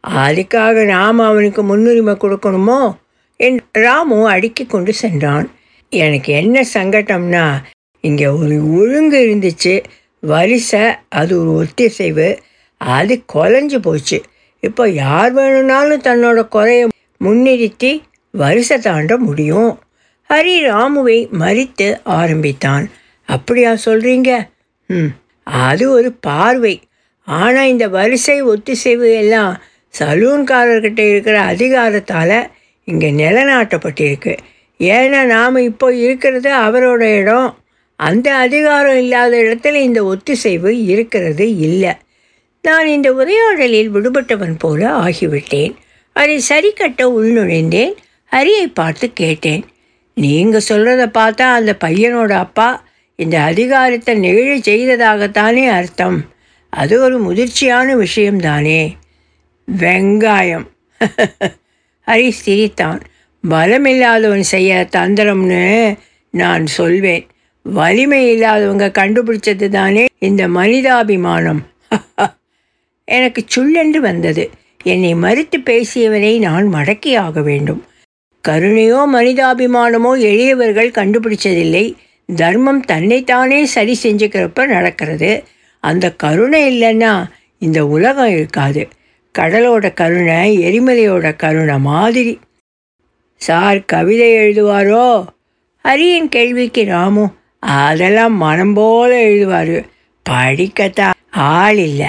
அதுக்காக 0.08 0.86
நாம் 0.86 1.20
அவனுக்கு 1.20 1.64
முன்னுரிமை 1.64 2.14
கொடுக்கணுமோ? 2.14 2.96
என் 3.38 3.60
ராமு 3.72 4.28
அடுக்கி 4.28 4.66
கொண்டு 4.66 4.94
சென்றான். 4.94 5.52
எனக்கு 5.90 6.34
என்ன 6.34 6.66
சங்கட்டம்னா 6.74 7.64
இங்கே 8.02 8.26
ஒரு 8.26 8.74
ஒழுங்கு 8.74 9.18
இருந்துச்சு. 9.18 9.84
வரிசை 10.20 10.80
அது 11.10 11.40
ஒரு 11.40 11.54
ஒத்திசைவு. 11.56 12.40
அது 12.78 13.24
கொலைஞ்சு 13.34 13.78
போச்சு. 13.78 14.22
இப்போ 14.60 14.90
யார் 14.90 15.32
வேணும்னாலும் 15.32 16.02
தன்னோட 16.02 16.48
குறைய 16.48 16.88
முன்னிறுத்தி 17.22 18.02
வரிசை 18.32 18.80
தாண்ட 18.80 19.18
முடியும். 19.18 19.80
ஹரி 20.30 20.58
ராமுவை 20.70 21.28
மறித்து 21.40 22.00
ஆரம்பித்தான். 22.04 22.90
அப்படியா 23.26 23.76
சொல்கிறீங்க 23.86 24.50
ம். 24.88 25.22
அது 25.44 25.92
ஒரு 25.92 26.12
பார்வை. 26.12 26.82
ஆனால் 27.28 27.68
இந்த 27.68 27.88
வரிசை 27.88 28.42
ஒத்திசைவு 28.42 29.08
எல்லாம் 29.14 29.62
சலூன்காரர்கிட்ட 30.00 31.02
இருக்கிற 31.10 31.42
அதிகாரத்தால் 31.42 32.38
இங்கே 32.84 33.12
நிலநாட்டப்பட்டிருக்கு. 33.12 34.34
ஏன்னா 34.80 35.26
நாம் 35.26 35.56
இப்போ 35.56 35.94
இருக்கிறது 35.94 36.50
அவரோட 36.54 37.04
இடம். 37.20 37.50
அந்த 37.96 38.28
அதிகாரம் 38.36 38.98
இல்லாத 38.98 39.34
இடத்துல 39.38 39.76
இந்த 39.76 40.04
ஒத்திசைவு 40.04 40.72
இருக்கிறது 40.86 41.58
இல்லை. 41.58 41.94
நான் 42.62 42.88
இந்த 42.88 43.14
உரையாடலில் 43.14 43.94
விடுபட்டவன் 43.96 44.56
போல 44.58 44.82
ஆகிவிட்டேன். 45.06 45.74
அதை 46.14 46.40
சரி 46.40 46.72
கட்ட 46.72 47.04
உள்நுழைந்தேன் 47.20 47.94
ஹரியை 48.32 48.66
பார்த்து 48.74 49.14
கேட்டேன். 49.14 49.64
நீங்கள் 50.18 50.68
சொல்கிறத 50.70 51.04
பார்த்தா 51.20 51.46
அந்த 51.60 51.78
பையனோட 51.84 52.32
அப்பா 52.46 52.84
இந்த 53.16 53.42
அதிகாரத்தை 53.42 54.20
நெகிழ 54.20 54.60
செய்ததாகத்தானே 54.60 55.68
அர்த்தம். 55.68 56.26
அது 56.70 57.02
ஒரு 57.02 57.22
முதிர்ச்சியான 57.22 57.96
விஷயம்தானே. 57.96 58.92
வெங்காயம். 59.78 60.68
ஹரி 62.08 62.30
சிரித்தான். 62.30 63.02
பலமில்லாதவன் 63.50 64.40
செய்ய 64.40 64.88
தந்திரம்னு 64.96 65.98
நான் 66.30 66.66
சொல்வேன். 66.66 67.28
வலிமை 67.62 68.32
இல்லாதவங்க 68.32 68.88
கண்டுபிடிச்சது 68.88 69.68
தானே 69.68 70.06
இந்த 70.20 70.48
மனிதாபிமானம். 70.48 71.62
எனக்கு 73.06 73.46
சுள்ளென்று 73.56 73.98
வந்தது. 73.98 74.50
என்னை 74.84 75.16
மறுத்து 75.16 75.58
பேசியவனை 75.58 76.40
நான் 76.40 76.74
மடக்கியாக 76.74 77.42
வேண்டும். 77.44 77.86
கருணையோ 78.48 79.00
மனிதாபிமானமோ 79.14 80.20
எளியவர்கள் 80.20 80.92
கண்டுபிடிச்சதில்லை. 80.92 81.94
தர்மம் 82.36 82.82
தன்னைத்தானே 82.82 83.66
சரி 83.66 84.00
செஞ்சுக்கிறப்ப 84.04 84.66
நடக்கிறது. 84.66 85.44
அந்த 85.80 86.12
கருணை 86.12 86.82
இல்லைன்னா 86.82 87.28
இந்த 87.60 87.88
உலகம் 87.88 88.30
இருக்காது. 88.30 88.88
கடலோட 89.40 89.94
கருணை 89.94 90.58
எரிமலையோட 90.58 91.36
கருணை 91.36 91.80
மாதிரி. 91.80 92.40
சார் 93.36 93.86
கவிதை 93.86 94.32
எழுதுவாரோ? 94.38 95.26
ஹரியின் 95.84 96.30
கேள்விக்கு 96.30 96.86
ராமு 96.86 97.30
அதெல்லாம் 97.60 98.36
மனம் 98.36 98.74
போல 98.74 99.22
எழுதுவார். 99.24 99.84
படிக்கத்தான் 100.30 101.14
ஆள் 101.32 101.78
இல்லை. 101.78 102.08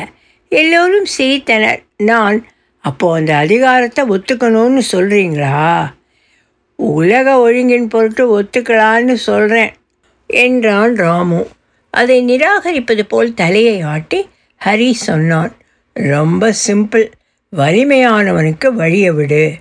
எல்லோரும் 0.48 1.06
சிரித்தனர். 1.18 1.82
நான் 1.96 2.46
அப்போது 2.80 3.18
அந்த 3.18 3.36
அதிகாரத்தை 3.36 4.04
ஒத்துக்கணும்னு 4.04 4.80
சொல்கிறீங்களா 4.92 5.92
உலக 6.76 7.38
ஒழுங்கின் 7.38 7.88
பொருட்டு 7.88 8.42
ஒத்துக்கலான்னு 8.42 9.14
சொல்கிறேன் 9.14 9.74
என்றான் 10.34 10.94
ராமு. 10.94 11.46
அதை 11.90 12.24
நிராகரிப்பது 12.24 13.02
போல் 13.02 13.34
தலையை 13.34 13.80
ஆட்டி 13.80 14.28
ஹரி 14.64 14.92
சொன்னான் 14.92 15.52
ரொம்ப 15.92 16.54
சிம்பிள். 16.66 17.10
வலிமையானவனுக்கு 17.56 18.68
வழியை 18.72 19.10
விடு. 19.10 19.54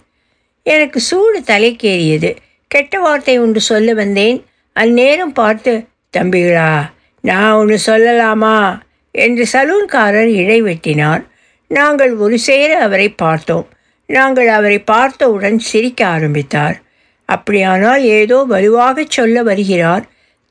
எனக்கு 0.63 0.99
சூடு 0.99 1.39
தலைக்கேறியது. 1.39 2.35
கெட்ட 2.67 2.99
வார்த்தை 2.99 3.39
ஒன்று 3.39 3.61
சொல்ல 3.61 3.93
வந்தேன். 3.93 4.45
அந்நேரம் 4.73 5.33
பார்த்து 5.33 5.85
தம்பிகளா 6.17 6.91
நான் 7.21 7.51
ஒன்று 7.51 7.77
சொல்லலாமா? 7.85 8.79
என்று 9.11 9.45
சலூன்காரர் 9.53 10.29
இடைவெட்டினார். 10.29 11.23
நாங்கள் 11.67 12.13
ஒரு 12.15 12.39
சேர 12.39 12.79
அவரை 12.79 13.09
பார்த்தோம். 13.09 13.67
நாங்கள் 14.05 14.47
அவரை 14.47 14.79
பார்த்தவுடன் 14.79 15.59
சிரிக்க 15.59 16.07
ஆரம்பித்தார். 16.07 16.81
அப்படியானால் 17.25 18.03
ஏதோ 18.03 18.45
வலுவாகச் 18.49 19.09
சொல்ல 19.09 19.43
வருகிறார். 19.43 20.05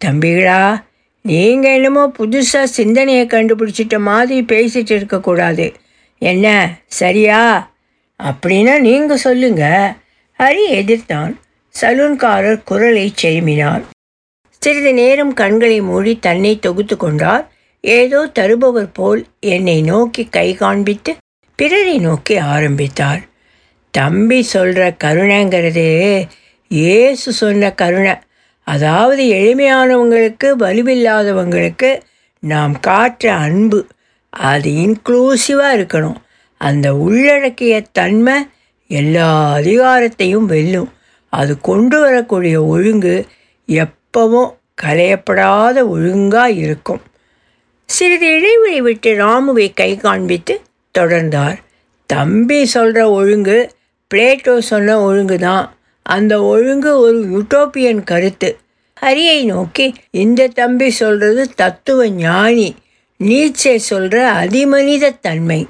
தம்பிகளா 0.04 0.82
நீங்கள் 1.22 1.74
என்னமோ 1.74 2.12
புதுசாக 2.18 2.62
சிந்தனையை 2.62 3.26
கண்டுபிடிச்சிட்ட 3.26 3.98
மாதிரி 3.98 4.44
பேசிட்டு 4.44 4.90
இருக்கக்கூடாது 4.90 5.72
என்ன 6.18 6.76
சரியா? 6.86 7.70
அப்படின்னா 8.20 8.78
நீங்கள் 8.78 9.16
சொல்லுங்க. 9.16 9.64
ஹரி 10.38 10.64
எதிர்த்தான். 10.70 11.32
சலூன்காரர் 11.80 12.62
குரலை 12.62 13.12
செருமினார். 13.22 13.82
சிறிது 14.58 14.92
நேரம் 14.94 15.34
கண்களை 15.34 15.80
மூடி 15.80 16.18
தன்னை 16.18 16.58
தொகுத்து 16.58 16.96
கொண்டார். 16.96 17.50
ஏதோ 17.80 18.26
தருபவர் 18.26 18.92
போல் 18.92 19.26
என்னை 19.40 19.82
நோக்கி 19.82 20.24
கை 20.24 20.54
காண்பித்து 20.54 21.16
பிறரை 21.54 21.98
நோக்கி 21.98 22.36
ஆரம்பித்தார். 22.36 23.22
தம்பி 23.90 24.42
சொல்கிற 24.42 24.94
கருணைங்கிறது 25.04 25.86
ஏசு 26.68 27.32
சொன்ன 27.32 27.72
கருணை. 27.72 28.14
அதாவது 28.64 29.22
எளிமையானவங்களுக்கு 29.24 30.44
வலுவில்லாதவங்களுக்கு 30.44 32.00
நாம் 32.38 32.80
காற்ற 32.80 33.26
அன்பு. 33.28 33.86
அது 34.30 34.70
இன்க்ளூசிவாக 34.70 35.76
இருக்கணும். 35.78 36.16
அந்த 36.58 36.94
உள்ளடக்கிய 36.94 37.82
தன்மை 37.92 38.46
எல்லா 38.86 39.56
அதிகாரத்தையும் 39.56 40.46
வெல்லும். 40.46 40.92
அது 41.28 41.60
கொண்டு 41.60 42.00
வரக்கூடிய 42.00 42.64
ஒழுங்கு 42.64 43.26
எப்பவும் 43.68 44.50
கலையப்படாத 44.82 45.88
ஒழுங்காக 45.88 46.50
இருக்கும். 46.50 47.00
சிறிது 47.84 48.26
இடைவெளி 48.26 48.80
விட்டு 48.80 49.10
ராமுவை 49.16 49.72
கை 49.74 49.96
காண்பித்து 49.96 50.60
தொடர்ந்தார். 50.98 51.56
தம்பி 52.06 52.64
சொல்கிற 52.64 53.10
ஒழுங்கு 53.10 53.72
பிளேட்டோ 54.14 54.58
சொன்ன 54.58 55.00
ஒழுங்கு 55.00 55.38
தான் 55.38 55.72
அந்த 56.02 56.42
ஒழுங்கு 56.42 56.98
ஒரு 56.98 57.18
யூட்டோப்பியன் 57.18 58.04
கருத்து. 58.04 58.58
ஹரியை 59.02 59.44
நோக்கி 59.44 59.94
இந்த 60.10 60.46
தம்பி 60.46 60.90
சொல்கிறது 60.90 61.48
தத்துவ 61.54 62.08
ஞானி. 62.08 62.74
நீச்சே 63.24 63.74
சொல்கிற 63.76 64.32
அதிமனித 64.32 65.10
தன்மை. 65.20 65.66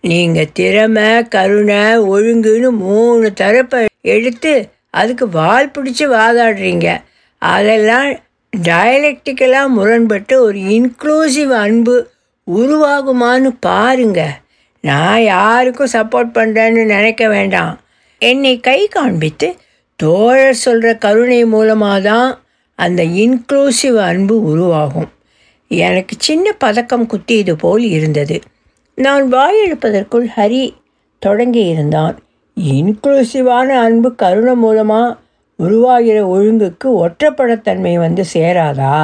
நீங்கள் 0.00 0.52
திறமை 0.52 1.28
கருணை 1.28 1.98
ஒழுங்குன்னு 1.98 2.70
மூணு 2.70 3.32
தரப்பை 3.32 3.86
எடுத்து 4.00 4.68
அதுக்கு 4.90 5.28
வால் 5.28 5.70
பிடிச்சி 5.78 6.06
வாதாடுறீங்க. 6.14 7.00
அதெல்லாம் 7.38 8.10
டயலெக்டிக்கலாக 8.56 9.68
முரண்பட்டு 9.68 10.42
ஒரு 10.42 10.58
இன்க்ளூசிவ் 10.58 11.52
அன்பு 11.66 12.10
உருவாகுமான்னு 12.46 13.56
பாருங்க. 13.60 14.38
நான் 14.80 15.22
யாருக்கும் 15.22 15.92
சப்போர்ட் 15.92 16.34
பண்ணுறேன்னு 16.34 16.84
நினைக்க 16.84 17.28
வேண்டாம். 17.28 17.80
என்னை 18.18 18.60
கை 18.60 18.88
காண்பித்து 18.88 19.56
தோழர் 19.98 20.62
சொல்கிற 20.64 20.90
கருணை 20.94 21.40
மூலமாக 21.44 21.98
தான் 22.00 22.30
அந்த 22.78 23.02
இன்க்ளூசிவ் 23.02 23.98
அன்பு 24.08 24.36
உருவாகும். 24.42 25.10
எனக்கு 25.70 26.14
சின்ன 26.18 26.46
பதக்கம் 26.58 27.06
குத்தியது 27.06 27.52
போல் 27.52 27.84
இருந்தது. 27.96 28.36
நான் 28.98 29.24
வாயெழுப்பதற்குள் 29.32 30.26
ஹரி 30.36 30.62
தொடங்கி 31.22 31.62
இருந்தான். 31.66 32.16
இன்க்ளூசிவான 32.56 33.68
அன்பு 33.86 34.08
கருணை 34.14 34.54
மூலமாக 34.54 35.16
உருவாகிற 35.58 36.18
ஒழுங்குக்கு 36.26 36.88
ஒற்றப்படத்தன்மை 37.04 37.94
வந்து 37.98 38.24
சேராதா? 38.34 38.96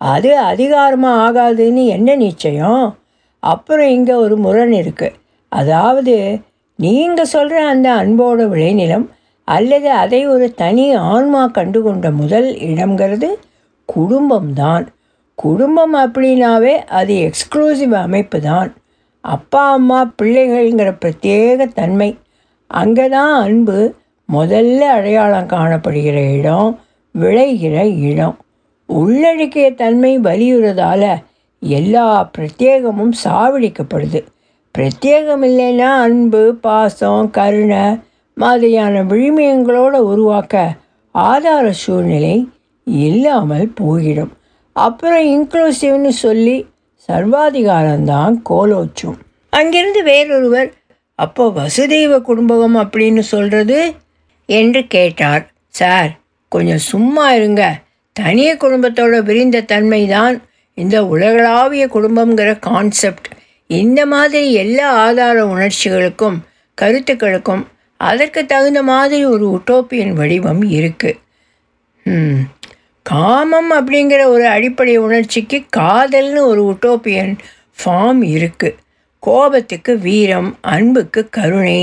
அது 0.00 0.30
அதிகாரமாக 0.50 1.22
ஆகாதுன்னு 1.26 1.84
என்ன 1.86 2.14
நிச்சயம்? 2.14 2.84
அப்புறம் 3.42 3.88
இங்கே 3.88 4.14
ஒரு 4.24 4.36
முரண் 4.36 4.74
இருக்குது 4.82 5.16
அதாவது 5.52 6.14
நீங்கள் 6.78 7.32
சொல்கிற 7.34 7.60
அந்த 7.68 7.88
அன்போட 7.94 8.42
விளைநிலம் 8.48 9.06
அல்லது 9.54 9.88
அதை 10.02 10.20
ஒரு 10.26 10.46
தனி 10.54 10.84
ஆன்மா 11.12 11.42
கண்டுகொண்ட 11.48 12.08
முதல் 12.20 12.48
இடம்ங்கிறது 12.70 13.28
குடும்பம்தான். 13.88 14.86
குடும்பம் 15.38 15.94
அப்படின்னாவே 16.04 16.74
அது 16.98 17.14
எக்ஸ்க்ளூசிவ் 17.26 17.94
அமைப்பு 18.06 18.38
தான். 18.40 18.70
அப்பா 19.24 19.62
அம்மா 19.72 20.00
பிள்ளைகள்ங்கிற 20.22 20.90
பிரத்யேக 21.02 21.66
தன்மை. 21.78 22.10
அங்கே 22.70 23.06
தான் 23.08 23.34
அன்பு 23.44 23.78
முதல்ல 24.28 24.80
அடையாளம் 24.96 25.52
காணப்படுகிற 25.54 26.18
இடம் 26.38 26.70
விளைகிற 27.14 27.76
இடம். 28.10 28.36
உள்ளடக்கிய 28.88 29.68
தன்மை 29.82 30.12
வலியுறதால 30.26 31.04
எல்லா 31.62 32.06
பிரத்யேகமும் 32.34 33.14
சாவடிக்கப்படுது. 33.24 34.20
பிரத்யேகம் 34.74 35.44
இல்லைன்னா 35.50 35.90
அன்பு 36.06 36.42
பாசம் 36.66 37.30
கருணை 37.38 37.84
மாதிரியான 38.38 39.02
விழுமியங்களோடு 39.02 39.98
உருவாக்க 40.10 40.54
ஆதார 41.14 41.66
சூழ்நிலை 41.82 42.36
இல்லாமல் 42.84 43.72
போயிடும் 43.80 44.32
அப்புறம் 44.76 45.24
இன்க்ளூசிவ்னு 45.34 46.12
சொல்லி 46.24 46.56
சர்வாதிகாரம்தான் 47.08 48.34
கோலோச்சும். 48.50 49.18
அங்கிருந்து 49.52 50.00
வேறொருவர் 50.02 50.70
அப்போ 51.18 51.44
வசுதெய்வ 51.50 52.20
குடும்பம் 52.20 52.76
அப்படின்னு 52.76 53.22
சொல்கிறது 53.32 53.78
என்று 54.48 54.80
கேட்டார். 54.86 55.44
சார் 55.68 56.10
கொஞ்சம் 56.52 56.84
சும்மா 56.92 57.32
இருங்க. 57.32 57.62
தனிய 58.16 58.50
குடும்பத்தோட 58.54 59.16
விரிந்த 59.22 59.66
தன்மை 59.72 60.02
தான் 60.08 60.36
இந்த 60.78 60.96
உலகளாவிய 61.06 61.84
குடும்பங்கிற 61.86 62.50
கான்செப்ட் 62.58 63.28
இந்த 63.70 64.00
மாதிரி 64.06 64.52
எல்லா 64.52 64.86
ஆதார 65.06 65.38
உணர்ச்சிகளுக்கும் 65.46 66.38
கருத்துக்களுக்கும் 66.78 67.64
அதற்கு 68.00 68.40
தகுந்த 68.46 68.80
மாதிரி 68.82 69.24
ஒரு 69.24 69.46
உட்டோப்பியன் 69.56 70.12
வடிவம் 70.12 70.62
இருக்குது 70.78 71.20
காமம் 73.02 73.70
அப்படிங்கிற 73.70 74.22
ஒரு 74.24 74.44
அடிப்படை 74.46 74.94
உணர்ச்சிக்கு 74.96 75.58
காதல்னு 75.76 76.40
ஒரு 76.50 76.62
உட்டோப்பியன் 76.72 77.32
ஃபார்ம் 77.78 78.22
இருக்குது 78.34 78.78
கோபத்துக்கு 79.22 79.92
வீரம் 79.98 80.50
அன்புக்கு 80.60 81.22
கருணை 81.30 81.80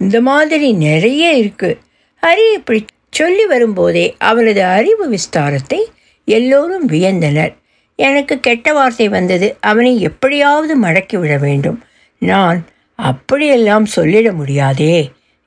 இந்த 0.00 0.16
மாதிரி 0.20 0.68
நிறைய 0.86 1.24
இருக்குது 1.42 1.78
ஹரி 2.22 2.46
இப்படி 2.54 2.80
சொல்லி 3.10 3.44
வரும்போதே 3.46 4.06
அவரது 4.18 4.62
அறிவு 4.76 5.04
விஸ்தாரத்தை 5.08 5.80
எல்லோரும் 6.28 6.86
வியந்தனர். 6.88 7.52
எனக்கு 7.98 8.34
கெட்ட 8.40 8.72
வார்த்தை 8.72 9.06
வந்தது 9.08 9.48
அவனை 9.60 9.92
எப்படியாவது 10.00 10.74
மடக்கி 10.82 11.16
விட 11.18 11.34
வேண்டும். 11.36 11.78
நான் 12.22 12.58
அப்படியெல்லாம் 12.98 13.86
சொல்லிட 13.96 14.28
முடியாதே. 14.34 14.96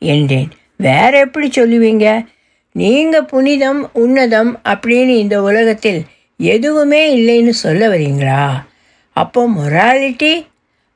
என்றேன். 0.01 0.49
வேற 0.77 1.19
எப்படி 1.19 1.47
சொல்லுவீங்க? 1.47 2.25
நீங்கள் 2.71 3.25
புனிதம் 3.25 3.81
உன்னதம் 3.93 4.51
அப்படின்னு 4.63 5.13
இந்த 5.23 5.41
உலகத்தில் 5.41 6.01
எதுவுமே 6.37 7.01
இல்லைன்னு 7.17 7.49
சொல்ல 7.49 7.89
வரீங்களா? 7.89 8.43
அப்போ 9.11 9.47
மொராலிட்டி 9.47 10.45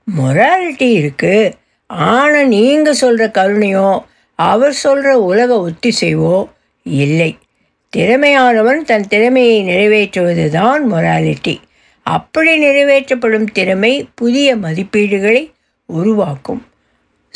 மொராலிட்டி 0.08 0.88
இருக்குது 1.00 1.54
ஆனால் 1.88 2.48
நீங்கள் 2.48 2.94
சொல்கிற 2.94 3.26
கருணையோ 3.28 4.00
அவர் 4.36 4.74
சொல்கிற 4.74 5.20
உலக 5.20 5.70
ஒத்திசைவோ 5.70 6.48
இல்லை. 6.84 7.38
திறமையானவன் 7.89 8.82
தன் 8.84 9.08
திறமையை 9.08 9.63
நிறைவேற்றுவது 9.63 10.50
தான் 10.50 10.92
மொராலிட்டி 10.92 11.56
அப்படி 12.02 12.52
நிறைவேற்றப்படும் 12.63 13.48
திறமை 13.52 14.08
புதிய 14.16 14.56
மதிப்பீடுகளை 14.56 15.52
உருவாக்கும். 15.86 16.62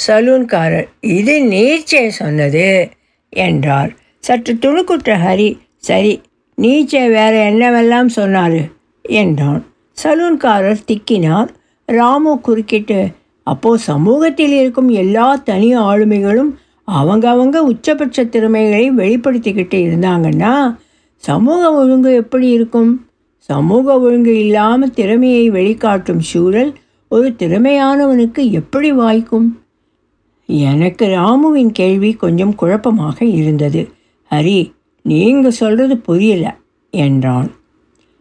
சலூன்காரர் 0.06 0.88
இது 1.02 1.36
நீச்சே 1.44 2.08
சொன்னது 2.08 2.90
என்றார். 3.30 3.92
சற்று 4.20 4.54
துணுக்குற்ற 4.54 5.12
ஹரி 5.26 5.50
சரி 5.78 6.22
நீச்சே 6.58 7.04
வேற 7.10 7.34
என்னவெல்லாம் 7.52 8.06
சொன்னார்? 8.06 8.60
என்றான். 9.02 9.66
சலூன்காரர் 9.98 10.86
திக்கினார். 10.86 11.50
ராமு 11.86 12.40
குறுக்கிட்டு 12.42 13.08
அப்போது 13.44 13.84
சமூகத்தில் 13.84 14.52
இருக்கும் 14.52 14.90
எல்லா 14.90 15.36
தனி 15.36 15.70
ஆளுமைகளும் 15.78 16.52
அவங்க 16.84 17.30
அவங்க 17.30 17.58
உச்சபட்ச 17.64 18.24
திறமைகளை 18.30 18.84
வெளிப்படுத்திக்கிட்டு 18.92 19.78
இருந்தாங்கன்னா 19.88 20.54
சமூக 21.24 21.62
ஒழுங்கு 21.74 22.14
எப்படி 22.14 22.48
இருக்கும்? 22.50 22.92
சமூக 23.50 24.00
ஒழுங்கு 24.00 24.34
இல்லாமல் 24.40 24.94
திறமையை 24.94 25.52
வெளிக்காட்டும் 25.52 26.24
சூழல் 26.32 26.74
ஒரு 27.12 27.36
திறமையானவனுக்கு 27.40 28.52
எப்படி 28.52 28.92
வாய்க்கும்? 28.92 29.48
எனக்கு 30.48 31.06
ராமுவின் 31.06 31.72
கேள்வி 31.72 32.14
கொஞ்சம் 32.14 32.56
குழப்பமாக 32.56 33.26
இருந்தது. 33.26 33.90
ஹரி 34.32 34.72
நீங்கள் 35.02 35.52
சொல்கிறது 35.52 35.98
புரியல 35.98 36.58
என்றான். 36.90 37.52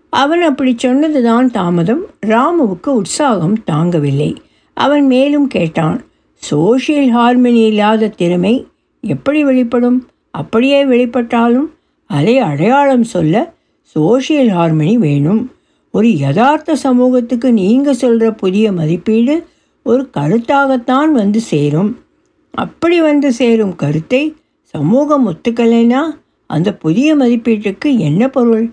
அவன் 0.08 0.42
அப்படி 0.42 0.74
சொன்னதுதான் 0.76 1.50
தாமதம். 1.50 2.02
ராமுவுக்கு 2.26 2.86
உற்சாகம் 2.86 3.62
தாங்கவில்லை. 3.70 4.36
அவன் 4.74 5.06
மேலும் 5.06 5.46
கேட்டான். 5.46 6.04
சோஷியல் 6.34 7.16
ஹார்மனி 7.16 7.66
இல்லாத 7.66 8.08
திறமை 8.08 8.66
எப்படி 9.00 9.44
வெளிப்படும்? 9.44 10.08
அப்படியே 10.30 10.84
வெளிப்பட்டாலும் 10.84 11.68
அதை 12.06 12.38
அடையாளம் 12.38 13.02
சொல்ல 13.02 13.54
சோஷியல் 13.80 14.48
ஹார்மனி 14.48 14.94
வேணும். 14.94 15.52
ஒரு 15.90 16.16
யதார்த்த 16.16 16.76
சமூகத்துக்கு 16.76 17.52
நீங்கள் 17.52 17.94
சொல்கிற 17.94 18.32
புதிய 18.32 18.72
மதிப்பீடு 18.72 19.46
ஒரு 19.82 20.08
கருத்தாகத்தான் 20.16 21.10
வந்து 21.10 21.40
சேரும். 21.40 22.04
அப்படி 22.56 23.00
வந்து 23.00 23.32
சேரும் 23.32 23.76
கருத்தை 23.76 24.34
சமூகம் 24.62 25.26
ஒத்துக்கலைன்னா 25.28 26.00
அந்த 26.46 26.74
புதிய 26.74 27.16
மதிப்பீட்டுக்கு 27.16 27.98
என்ன 27.98 28.28
பொருள்? 28.28 28.70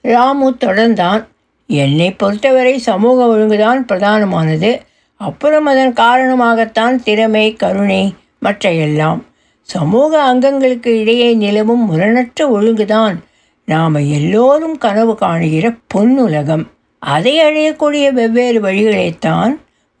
ராமு 0.00 0.56
தொடர்ந்தான். 0.60 1.24
என்னை 1.66 2.12
பொறுத்தவரை 2.12 2.78
சமூக 2.78 3.26
ஒழுங்குதான் 3.26 3.84
பிரதானமானது. 3.84 4.80
அப்புறம் 5.16 5.66
அதன் 5.66 5.92
காரணமாகத்தான் 5.92 7.02
திறமை 7.02 7.52
கருணை 7.52 8.14
மற்ற 8.38 8.72
எல்லாம் 8.72 9.24
சமூக 9.60 10.34
அங்கங்களுக்கு 10.34 11.00
இடையே 11.00 11.34
நிலவும் 11.34 11.84
முரணற்ற 11.84 12.48
ஒழுங்குதான். 12.48 13.22
நாம் 13.64 13.94
எல்லோரும் 13.94 14.78
கனவு 14.78 15.14
காணுகிற 15.14 15.74
பொன்னுலகம். 15.94 16.66
அதை 16.98 17.38
அடையக்கூடிய 17.38 18.12
வெவ்வேறு 18.12 18.60
வழிகளைத்தான் 18.60 19.58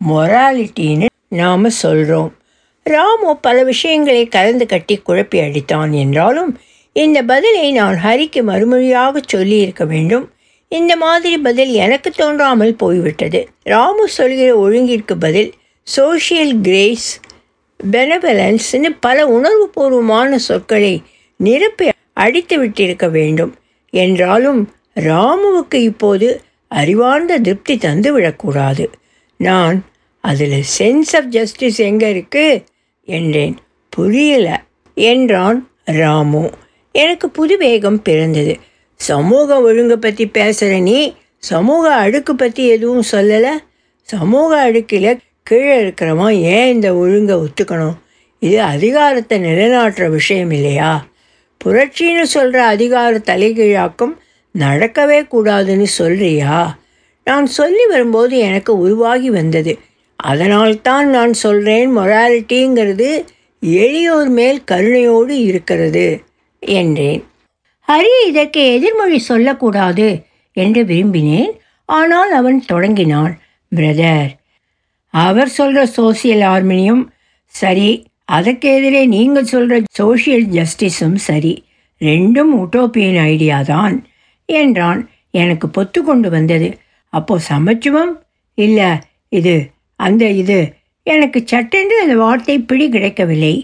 மொராலிட்டின்னு 0.08 1.06
நாம் 1.28 1.70
சொல்கிறோம் 1.70 2.32
ராமு 2.86 3.36
பல 3.36 3.56
விஷயங்களை 3.62 4.22
கலந்து 4.28 4.66
கட்டி 4.66 4.94
குழப்பி 4.98 5.38
அடித்தான் 5.40 5.92
என்றாலும் 5.92 6.52
இந்த 6.96 7.18
பதிலை 7.22 7.72
நான் 7.72 7.96
ஹரிக்கு 8.04 8.40
மறுமொழியாக 8.42 9.20
சொல்லியிருக்க 9.26 9.84
வேண்டும். 9.84 10.24
இந்த 10.68 10.92
மாதிரி 10.96 11.36
பதில் 11.38 11.72
எனக்கு 11.74 12.10
தோன்றாமல் 12.10 12.74
போய்விட்டது. 12.76 13.40
ராமு 13.62 14.08
சொல்கிற 14.08 14.50
ஒழுங்கிற்கு 14.56 15.14
பதில் 15.18 15.50
சோஷியல் 15.86 16.54
கிரேஸ் 16.60 17.08
பெனவலன்ஸ்னு 17.80 18.90
பல 19.00 19.26
உணர்வுபூர்வமான 19.26 20.38
சொற்களை 20.48 20.94
நிரப்பி 21.40 21.86
அடித்து 22.14 22.56
விட்டிருக்க 22.64 23.06
வேண்டும். 23.10 23.52
என்றாலும் 23.92 24.60
ராமுவுக்கு 25.00 25.78
இப்போது 25.90 26.28
அறிவார்ந்த 26.70 27.38
திருப்தி 27.38 27.74
தந்து 27.78 28.10
விடக்கூடாது 28.12 28.84
நான் 29.40 29.78
அதில் 30.24 30.58
சென்ஸ் 30.78 31.12
ஆஃப் 31.16 31.30
ஜஸ்டிஸ் 31.30 31.80
எங்கே 31.80 32.08
இருக்குது 32.14 32.62
என்றேன். 33.08 33.56
புரியல 33.88 34.64
என்றான் 34.94 35.70
ராமு. 35.84 36.50
எனக்கு 36.92 37.30
புது 37.30 37.56
வேகம் 37.56 38.02
பிறந்தது. 38.02 38.58
சமூக 39.00 39.60
ஒழுங்கை 39.60 39.96
பற்றி 39.96 40.26
பேசுகிற 40.26 40.78
நீ 40.78 41.14
சமூக 41.38 41.94
அடுக்கு 41.94 42.34
பற்றி 42.34 42.66
எதுவும் 42.66 43.02
சொல்லலை? 43.10 43.52
சமூக 44.02 44.70
அடுக்கில் 44.70 45.18
கீழே 45.42 45.82
இருக்கிறவன் 45.82 46.30
ஏன் 46.30 46.72
இந்த 46.72 46.94
ஒழுங்கை 46.94 47.36
ஒத்துக்கணும்? 47.36 47.96
இது 48.38 48.60
அதிகாரத்தை 48.60 49.38
நிலைநாட்டுற 49.40 50.10
விஷயம் 50.10 50.50
இல்லையா? 50.50 51.06
புரட்சின்னு 51.64 52.22
சொல்கிற 52.22 52.64
அதிகார 52.64 53.18
தலைகீழாக்கம் 53.18 54.14
நடக்கவே 54.58 55.18
கூடாதுன்னு 55.32 55.86
சொல்கிறியா 55.98 56.56
நான் 57.24 57.46
சொல்லி 57.46 57.86
வரும்போது 57.86 58.38
எனக்கு 58.38 58.78
உருவாகி 58.78 59.30
வந்தது. 59.30 59.78
அதனால்தான் 60.30 61.06
நான் 61.08 61.32
சொல்கிறேன் 61.32 61.90
மொராலிட்டிங்கிறது 61.98 63.08
எளியோர் 63.62 64.28
மேல் 64.28 64.60
கருணையோடு 64.70 65.34
இருக்கிறது 65.48 66.06
என்றேன். 66.62 67.22
ஹரி 67.88 68.12
இதற்கு 68.28 68.60
எதிர்மொழி 68.76 69.18
சொல்லக்கூடாது 69.30 70.08
என்று 70.56 70.82
விரும்பினேன். 70.84 71.52
ஆனால் 71.88 72.30
அவன் 72.30 72.58
தொடங்கினான் 72.64 73.32
பிரதர் 73.72 74.30
அவர் 75.14 75.48
சொல்கிற 75.48 75.82
சோசியல் 75.96 76.44
ஹார்மோனியம் 76.48 77.02
சரி 77.54 77.90
அதற்கு 78.24 78.68
எதிரே 78.76 79.02
நீங்கள் 79.06 79.50
சொல்கிற 79.52 79.76
சோஷியல் 79.90 80.46
ஜஸ்டிஸும் 80.58 81.18
சரி 81.28 81.54
ரெண்டும் 82.00 82.52
உட்டோப்பியன் 82.62 83.18
ஐடியா 83.32 83.58
தான் 83.62 83.96
என்றான். 84.48 85.00
எனக்கு 85.30 85.66
பொத்து 85.76 86.00
கொண்டு 86.02 86.28
வந்தது. 86.30 86.68
அப்போது 87.12 87.44
சமச்சுவம்? 87.50 88.12
இல்லை 88.58 88.88
இது 89.28 89.54
அந்த 90.02 90.24
இது 90.42 90.58
எனக்கு 91.06 91.38
சட்டென்று 91.44 91.96
அந்த 92.00 92.14
வார்த்தை 92.16 92.56
பிடி 92.60 92.86
கிடைக்கவில்லை. 92.88 93.54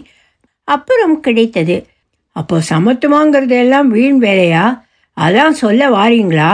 அப்புறம் 0.67 1.15
கிடைத்தது. 1.19 1.77
அப்போ 2.35 2.55
சமத்துவங்கிறது 2.69 3.55
எல்லாம் 3.63 3.87
வீண் 3.89 4.19
வேலையா? 4.23 4.65
அதான் 5.17 5.59
சொல்ல 5.61 5.89
வாரீங்களா? 5.89 6.51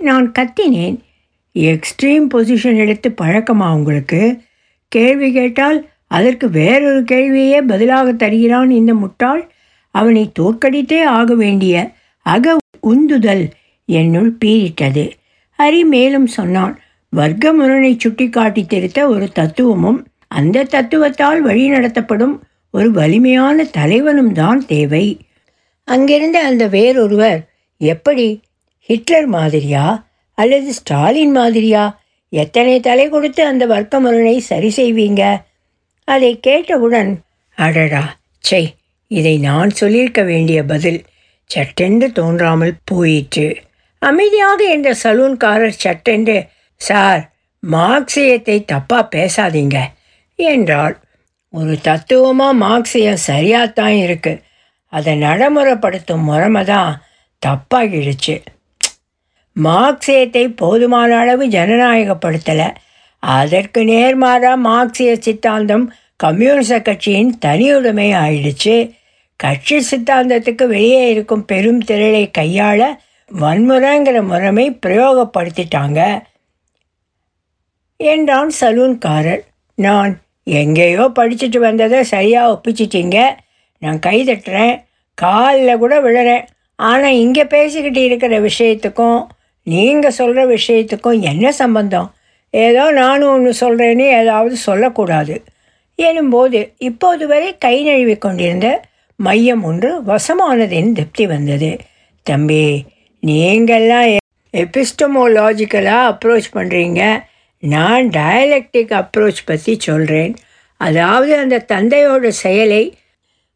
நான் 0.00 0.26
கத்தினேன். 0.38 0.96
எக்ஸ்ட்ரீம் 1.54 2.28
பொசிஷன் 2.34 2.76
எடுத்து 2.76 3.08
பழக்கமா 3.20 3.66
உங்களுக்கு? 3.72 4.20
கேள்வி 4.92 5.28
கேட்டால் 5.32 5.78
அதற்கு 6.08 6.46
வேறொரு 6.50 7.00
கேள்வியே 7.12 7.58
பதிலாக 7.66 8.12
தருகிறான் 8.12 8.70
இந்த 8.70 8.92
முட்டாள். 8.94 9.42
அவனை 9.94 10.24
தோற்கடித்தே 10.38 11.00
ஆக 11.18 11.34
வேண்டிய 11.34 11.74
அக 12.26 12.54
உந்துதல் 12.80 13.44
என்னுள் 13.88 14.30
பீரிட்டது 14.44 15.04
ஹரி 15.58 15.80
மேலும் 15.84 16.26
சொன்னான் 16.26 16.74
வர்க்கமுருனை 17.12 17.96
சுட்டிக்காட்டி 17.96 18.66
திருத்த 18.66 19.08
ஒரு 19.08 19.32
தத்துவமும் 19.32 20.00
அந்த 20.28 20.64
தத்துவத்தால் 20.64 21.40
வழிநடத்தப்படும் 21.40 22.34
ஒரு 22.70 22.90
வலிமையான 22.90 23.64
தலைவனும் 23.64 24.32
தான் 24.32 24.66
தேவை. 24.66 25.04
அங்கிருந்த 25.88 26.38
அந்த 26.44 26.66
வேறொருவர் 26.66 27.40
எப்படி? 27.80 28.42
ஹிட்லர் 28.88 29.26
மாதிரியா? 29.26 29.84
அல்லது 30.38 30.72
ஸ்டாலின் 30.72 31.30
மாதிரியா? 31.30 31.82
எத்தனை 32.32 32.80
தலை 32.80 33.08
கொடுத்து 33.08 33.46
அந்த 33.46 33.66
வர்க்கமுருனை 33.66 34.36
சரி 34.38 34.70
செய்வீங்க? 34.76 35.22
அதை 36.08 36.40
கேட்டவுடன் 36.40 37.10
அடடா! 37.58 38.02
செய் 38.40 38.70
இதை 39.10 39.38
நான் 39.38 39.70
சொல்லியிருக்க 39.70 40.22
வேண்டிய 40.22 40.64
பதில் 40.64 41.00
சட்டென்று 41.50 42.12
தோன்றாமல் 42.12 42.74
போயிற்று. 42.84 43.46
அமைதியாக 44.02 44.64
என்ற 44.64 44.94
சலூன்காரர் 45.02 45.80
சட்டென்று 45.84 46.36
சார் 46.86 47.22
மார்க்சியத்தை 47.62 48.56
தப்பாக 48.72 49.04
பேசாதீங்க 49.14 49.78
என்றாள். 50.38 50.94
ஒரு 51.54 51.74
தத்துவமாக 51.88 52.60
மார்க்சியம் 52.64 53.24
சரியாகத்தான் 53.30 53.96
இருக்குது 54.04 54.42
அதை 54.92 55.12
நடைமுறைப்படுத்தும் 55.18 56.26
முறைமை 56.28 56.62
தான் 56.72 56.92
தப்பாகிடுச்சு. 57.42 58.34
மார்க்சியத்தை 59.56 60.44
போதுமான 60.62 61.10
அளவு 61.22 61.44
ஜனநாயகப்படுத்தலை. 61.56 62.68
அதற்கு 63.22 63.80
நேர்மாறாக 63.90 64.64
மார்க்சிய 64.68 65.10
சித்தாந்தம் 65.26 65.86
கம்யூனிச 66.24 66.72
கட்சியின் 66.88 67.32
தனியுடைமை 67.44 68.08
ஆயிடுச்சு. 68.24 68.76
கட்சி 69.40 69.76
சித்தாந்தத்துக்கு 69.90 70.64
வெளியே 70.74 71.04
இருக்கும் 71.12 71.46
பெரும் 71.50 71.80
திரளை 71.88 72.24
கையாள 72.38 72.80
வன்முறைங்கிற 73.30 74.18
முறைமை 74.30 74.66
பிரயோகப்படுத்திட்டாங்க. 74.84 76.00
என்றான் 78.12 78.50
சலூன்காரர். 78.60 79.42
நான் 79.78 80.12
எங்கேயோ 80.60 81.04
படிச்சுட்டு 81.18 81.58
வந்ததை 81.58 81.98
சரியாக 82.04 82.52
ஒப்பிச்சிட்டீங்க. 82.54 83.18
நான் 83.82 83.98
கை 83.98 84.16
தட்டுறேன். 84.28 84.74
காலில் 85.18 85.80
கூட 85.82 85.94
விழுறேன். 86.00 86.44
ஆனால் 86.78 87.18
இங்கே 87.24 87.44
பேசிக்கிட்டு 87.44 88.02
இருக்கிற 88.04 88.34
விஷயத்துக்கும் 88.40 89.20
நீங்கள் 89.66 90.16
சொல்கிற 90.18 90.42
விஷயத்துக்கும் 90.46 91.20
என்ன 91.20 91.52
சம்பந்தம்? 91.52 92.08
ஏதோ 92.50 92.84
நானும் 92.90 93.32
ஒன்று 93.32 93.52
சொல்கிறேன்னு 93.60 94.06
ஏதாவது 94.20 94.56
சொல்லக்கூடாது. 94.56 95.34
எனும்போது 95.98 96.60
இப்போது 96.78 97.26
வரை 97.26 97.50
கை 97.58 97.76
நழுவி 97.82 98.16
கொண்டிருந்த 98.18 98.68
மையம் 99.16 99.62
ஒன்று 99.62 99.90
வசமானதின் 100.02 100.92
திருப்தி 100.92 101.26
வந்தது. 101.26 101.70
தம்பி 102.26 102.64
நீங்கள்லாம் 103.22 104.08
எபிஸ்டமோலாஜிக்கலாக 104.54 106.10
அப்ரோச் 106.12 106.48
பண்ணுறீங்க 106.52 107.02
நான் 107.62 108.08
டயலெக்டிக் 108.08 108.92
அப்ரோச் 108.92 109.42
பற்றி 109.44 109.76
சொல்கிறேன் 109.78 110.36
அதாவது 110.76 111.36
அந்த 111.36 111.64
தந்தையோட 111.68 112.28
செயலை 112.28 112.94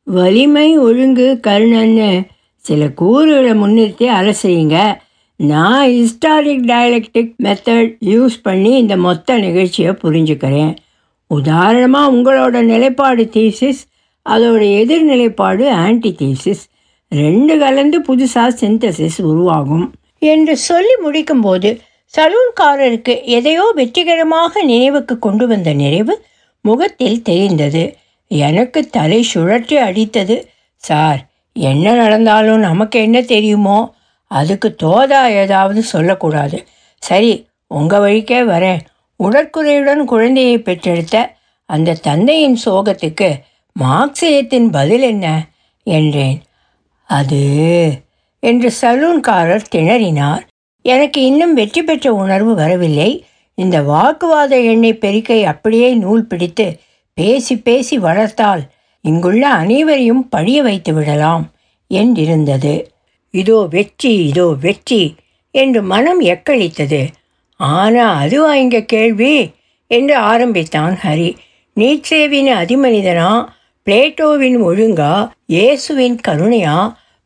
வலிமை 0.03 0.79
ஒழுங்கு 0.79 1.41
கருணன்னு 1.47 2.27
சில 2.57 2.89
கூறுகளை 2.89 3.53
முன்னிறுத்தி 3.53 4.07
அரசுறீங்க 4.19 4.77
நான் 5.37 5.89
ஹிஸ்டாரிக் 5.89 6.65
டயலெக்டிக் 6.65 7.33
மெத்தட் 7.43 7.95
யூஸ் 8.05 8.37
பண்ணி 8.43 8.77
இந்த 8.77 8.97
மொத்த 8.97 9.39
நிகழ்ச்சியை 9.39 9.93
புரிஞ்சுக்கிறேன். 9.93 10.77
உதாரணமாக 11.27 12.13
உங்களோட 12.13 12.63
நிலைப்பாடு 12.63 13.25
தீசிஸ் 13.33 13.83
அதோட 14.29 14.63
எதிர்நிலைப்பாடு 14.83 15.69
ஆன்டி 15.69 16.15
தீசிஸ் 16.19 16.63
ரெண்டு 17.09 17.59
கலந்து 17.59 18.01
புதுசாக 18.01 18.51
சிந்தசிஸ் 18.61 19.23
உருவாகும். 19.23 19.95
என்று 20.19 20.57
சொல்லி 20.57 20.95
முடிக்கும்போது 21.05 21.79
சலூன்காரருக்கு 22.17 23.25
எதையோ 23.25 23.73
வெற்றிகரமாக 23.75 24.63
நினைவுக்கு 24.63 25.19
கொண்டு 25.19 25.47
வந்த 25.47 25.73
நிறைவு 25.73 26.15
முகத்தில் 26.61 27.23
தெரிந்தது. 27.23 27.97
எனக்கு 28.27 28.81
தலை 28.89 29.27
சுழற்றி 29.35 29.77
அடித்தது. 29.79 30.37
சார் 30.77 31.21
என்ன 31.53 31.93
நடந்தாலும் 31.93 32.59
நமக்கு 32.59 33.01
என்ன 33.01 33.19
தெரியுமோ? 33.21 33.79
அதுக்கு 34.31 34.77
தோதா 34.83 35.21
ஏதாவது 35.29 35.83
சொல்லக்கூடாது. 35.83 36.67
சரி 37.03 37.47
உங்கள் 37.67 38.01
வழிக்கே 38.01 38.41
வரேன். 38.43 38.81
உடற்குறையுடன் 39.21 40.05
குழந்தையை 40.05 40.59
பெற்றெடுத்த 40.59 41.17
அந்த 41.65 41.99
தந்தையின் 42.03 42.59
சோகத்துக்கு 42.65 43.29
மார்க்சியத்தின் 43.81 44.69
பதில் 44.71 45.03
என்ன? 45.03 45.27
என்றேன். 45.83 46.39
அது 47.11 47.41
என்று 48.41 48.73
சலூன்காரர் 48.81 49.71
திணறினார். 49.75 50.45
எனக்கு 50.87 51.21
இன்னும் 51.23 51.55
வெற்றி 51.55 51.83
பெற்ற 51.83 52.07
உணர்வு 52.15 52.53
வரவில்லை. 52.55 53.11
இந்த 53.59 53.77
வாக்குவாத 53.83 54.53
எண்ணெய் 54.73 55.01
பெருக்கை 55.01 55.39
அப்படியே 55.45 55.89
நூல் 55.95 56.27
பிடித்து 56.27 56.67
பேசி 57.19 57.55
பேசி 57.59 57.97
வளர்த்தால் 57.99 58.63
இங்குள்ள 59.05 59.43
அனைவரையும் 59.61 60.25
பழிய 60.29 60.59
வைத்து 60.63 60.93
விடலாம் 60.95 61.45
என்றிருந்தது. 61.91 62.75
இதோ 63.35 63.59
வெற்றி 63.73 64.13
இதோ 64.27 64.47
வெற்றி 64.63 65.03
என்று 65.55 65.81
மனம் 65.85 66.21
எக்களித்தது 66.27 67.01
ஆனா 67.61 68.07
அதுவா 68.23 68.51
இங்க 68.55 68.79
கேள்வி 68.87 69.35
என்று 69.91 70.15
ஆரம்பித்தான் 70.31 70.95
ஹரி. 71.05 71.31
நீட்சேவின் 71.77 72.51
அதிமனிதனா 72.61 73.31
பிளேட்டோவின் 73.87 74.59
ஒழுங்கா 74.63 75.13
இயேசுவின் 75.47 76.17
கருணையா 76.29 76.77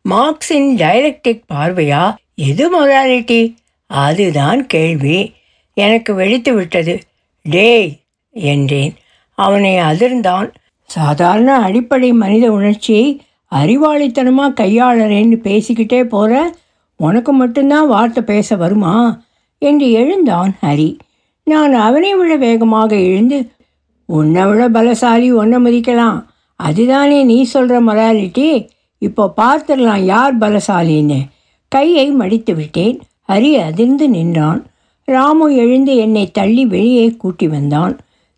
மார்க்ஸின் 0.04 0.68
டயலெக்டிக் 0.78 1.44
பார்வையா 1.52 2.02
எது 2.48 2.64
மொராலிட்டி 2.74 3.54
அதுதான் 3.86 4.66
கேள்வி. 4.66 5.32
எனக்கு 5.76 6.14
வெடித்து 6.14 6.54
விட்டது. 6.54 6.94
டேய் 7.42 7.88
என்றேன். 8.30 8.94
அவனை 9.38 9.72
அதிர்ந்தான். 9.74 10.48
சாதாரண 10.84 11.56
அடிப்படை 11.58 12.12
மனித 12.12 12.52
உணர்ச்சியை 12.52 13.06
அறிவாளித்தனமாக 13.54 14.56
கையாளறேன்னு 14.60 15.36
பேசிக்கிட்டே 15.44 16.00
போகிற 16.04 16.54
உனக்கு 16.96 17.32
மட்டும்தான் 17.32 17.88
வார்த்தை 17.88 18.22
பேச 18.22 18.56
வருமா? 18.56 19.22
என்று 19.58 19.90
எழுந்தான் 19.90 20.56
ஹரி. 20.62 20.98
நான் 21.44 21.74
அவனை 21.74 22.14
விட 22.14 22.36
வேகமாக 22.36 22.96
எழுந்து 22.96 23.38
உன்னை 24.04 24.44
விட 24.44 24.68
பலசாலி 24.68 25.34
ஒன்றை 25.34 25.58
மதிக்கலாம். 25.64 26.24
அதுதானே 26.56 27.22
நீ 27.22 27.42
சொல்கிற 27.42 27.80
மொராலிட்டி 27.80 28.68
இப்போ 28.98 29.32
பார்த்துடலாம் 29.36 30.04
யார் 30.04 30.38
பலசாலின்னு. 30.38 31.20
கையை 31.74 32.06
மடித்து 32.10 32.54
விட்டேன் 32.54 32.96
ஹரி 33.28 33.50
அதிர்ந்து 33.68 34.06
நின்றான். 34.08 34.60
ராமு 35.08 35.46
எழுந்து 35.54 35.92
என்னை 35.96 36.24
தள்ளி 36.30 36.64
வெளியே 36.66 37.06
கூட்டி 37.10 37.48
வந்தான். 37.48 37.94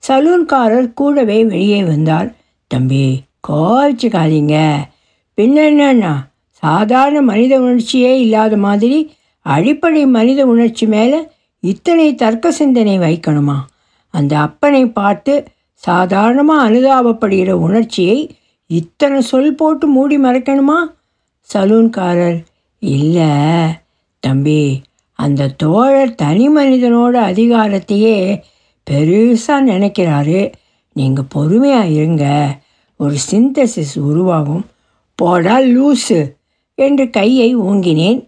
சலூன்காரர் 0.08 0.92
கூடவே 0.92 1.38
வெளியே 1.44 1.80
வந்தார். 1.84 2.28
தம்பி 2.66 3.04
கோவிச்சுக்காதீங்க. 3.48 4.56
பின்ன 5.36 6.14
சாதாரண 6.62 7.22
மனித 7.22 7.60
உணர்ச்சியே 7.60 8.20
இல்லாத 8.20 8.56
மாதிரி 8.56 8.98
அடிப்படை 9.46 10.02
மனித 10.06 10.40
உணர்ச்சி 10.46 10.86
மேலே 10.86 11.20
இத்தனை 11.60 12.14
தர்க்க 12.14 12.52
சிந்தனை 12.52 12.94
வைக்கணுமா? 12.98 13.58
அந்த 14.14 14.32
அப்பனை 14.38 14.82
பார்த்து 14.92 15.34
சாதாரணமாக 15.74 16.64
அனுதாபப்படுகிற 16.68 17.50
உணர்ச்சியை 17.50 18.18
இத்தனை 18.66 19.20
சொல் 19.20 19.54
போட்டு 19.54 19.86
மூடி 19.86 20.18
மறைக்கணுமா? 20.18 20.78
சலூன்காரர் 21.54 22.40
இல்லை 22.82 23.30
தம்பி 24.20 24.82
அந்த 25.14 25.48
தோழர் 25.48 26.14
தனி 26.14 26.48
மனிதனோட 26.48 27.14
அதிகாரத்தையே 27.30 28.42
பெருசாக 28.90 29.66
நினைக்கிறாரு. 29.66 30.52
நீங்கள் 30.92 31.24
பொறுமையாக 31.28 31.86
இருங்க. 31.86 32.24
ஒரு 32.96 33.16
சிந்தசிஸ் 33.30 33.98
உருவாகும். 33.98 34.66
போடா 35.14 35.58
லூசு 35.58 36.32
என்று 36.74 37.10
கையை 37.10 37.56
ஓங்கினேன். 37.56 38.26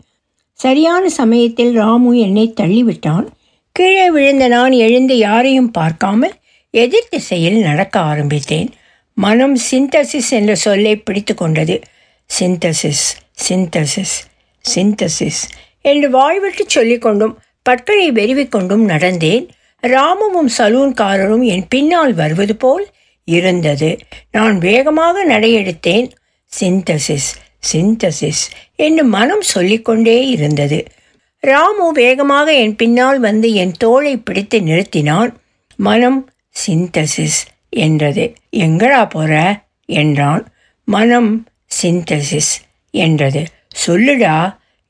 சரியான 0.53 1.09
சமயத்தில் 1.09 1.73
ராமு 1.75 2.19
என்னை 2.19 2.55
தள்ளிவிட்டான். 2.61 3.27
கீழே 3.73 4.11
விழுந்த 4.11 4.49
நான் 4.49 4.73
எழுந்து 4.73 5.19
யாரையும் 5.19 5.71
பார்க்காமல் 5.71 6.35
எதிர் 6.71 7.11
திசையில் 7.11 7.61
நடக்க 7.61 8.01
ஆரம்பித்தேன். 8.01 8.71
மனம் 9.15 9.57
சிந்தசிஸ் 9.71 10.31
என்ற 10.31 10.55
சொல்லை 10.55 10.97
பிடித்து 10.97 11.35
கொண்டது. 11.35 11.81
Synthesis 12.41 13.05
synthesis. 13.49 14.17
சிந்தசிஸ். 14.75 15.43
என்று 15.81 16.11
வாய்விட்டு 16.11 16.67
சொல்லிக்கொண்டும் 16.75 17.35
பற்களை 17.63 18.13
வெறிவிக்கொண்டும் 18.13 18.89
நடந்தேன். 18.89 19.49
ராமுவும் 19.83 20.49
சலூன்காரரும் 20.59 21.45
என் 21.45 21.69
பின்னால் 21.69 22.15
வருவது 22.15 22.57
போல் 22.57 22.89
இருந்தது. 23.25 23.99
நான் 24.31 24.59
வேகமாக 24.59 25.27
நடையெடுத்தேன். 25.27 26.11
சிந்தசிஸ் 26.61 27.31
சிந்தசிஸ் 27.73 28.43
என்று 28.77 29.05
மனம் 29.05 29.41
சொல்லிக்கொண்டே 29.41 30.27
இருந்தது. 30.27 30.85
ராமு 31.39 31.93
வேகமாக 31.93 32.53
என் 32.53 32.77
பின்னால் 32.77 33.21
வந்து 33.21 33.55
என் 33.55 33.73
தோளை 33.85 34.17
பிடித்து 34.17 34.61
நிறுத்தினான். 34.61 35.33
மனம் 35.77 36.31
சிந்தசிஸ் 36.67 37.41
என்றது. 37.69 38.33
எங்கடா 38.57 39.11
போற? 39.11 39.63
என்றான். 39.87 40.53
மனம் 40.85 41.47
சிந்தசிஸ் 41.83 42.53
என்றது. 42.91 43.45
சொல்லுடா 43.87 44.37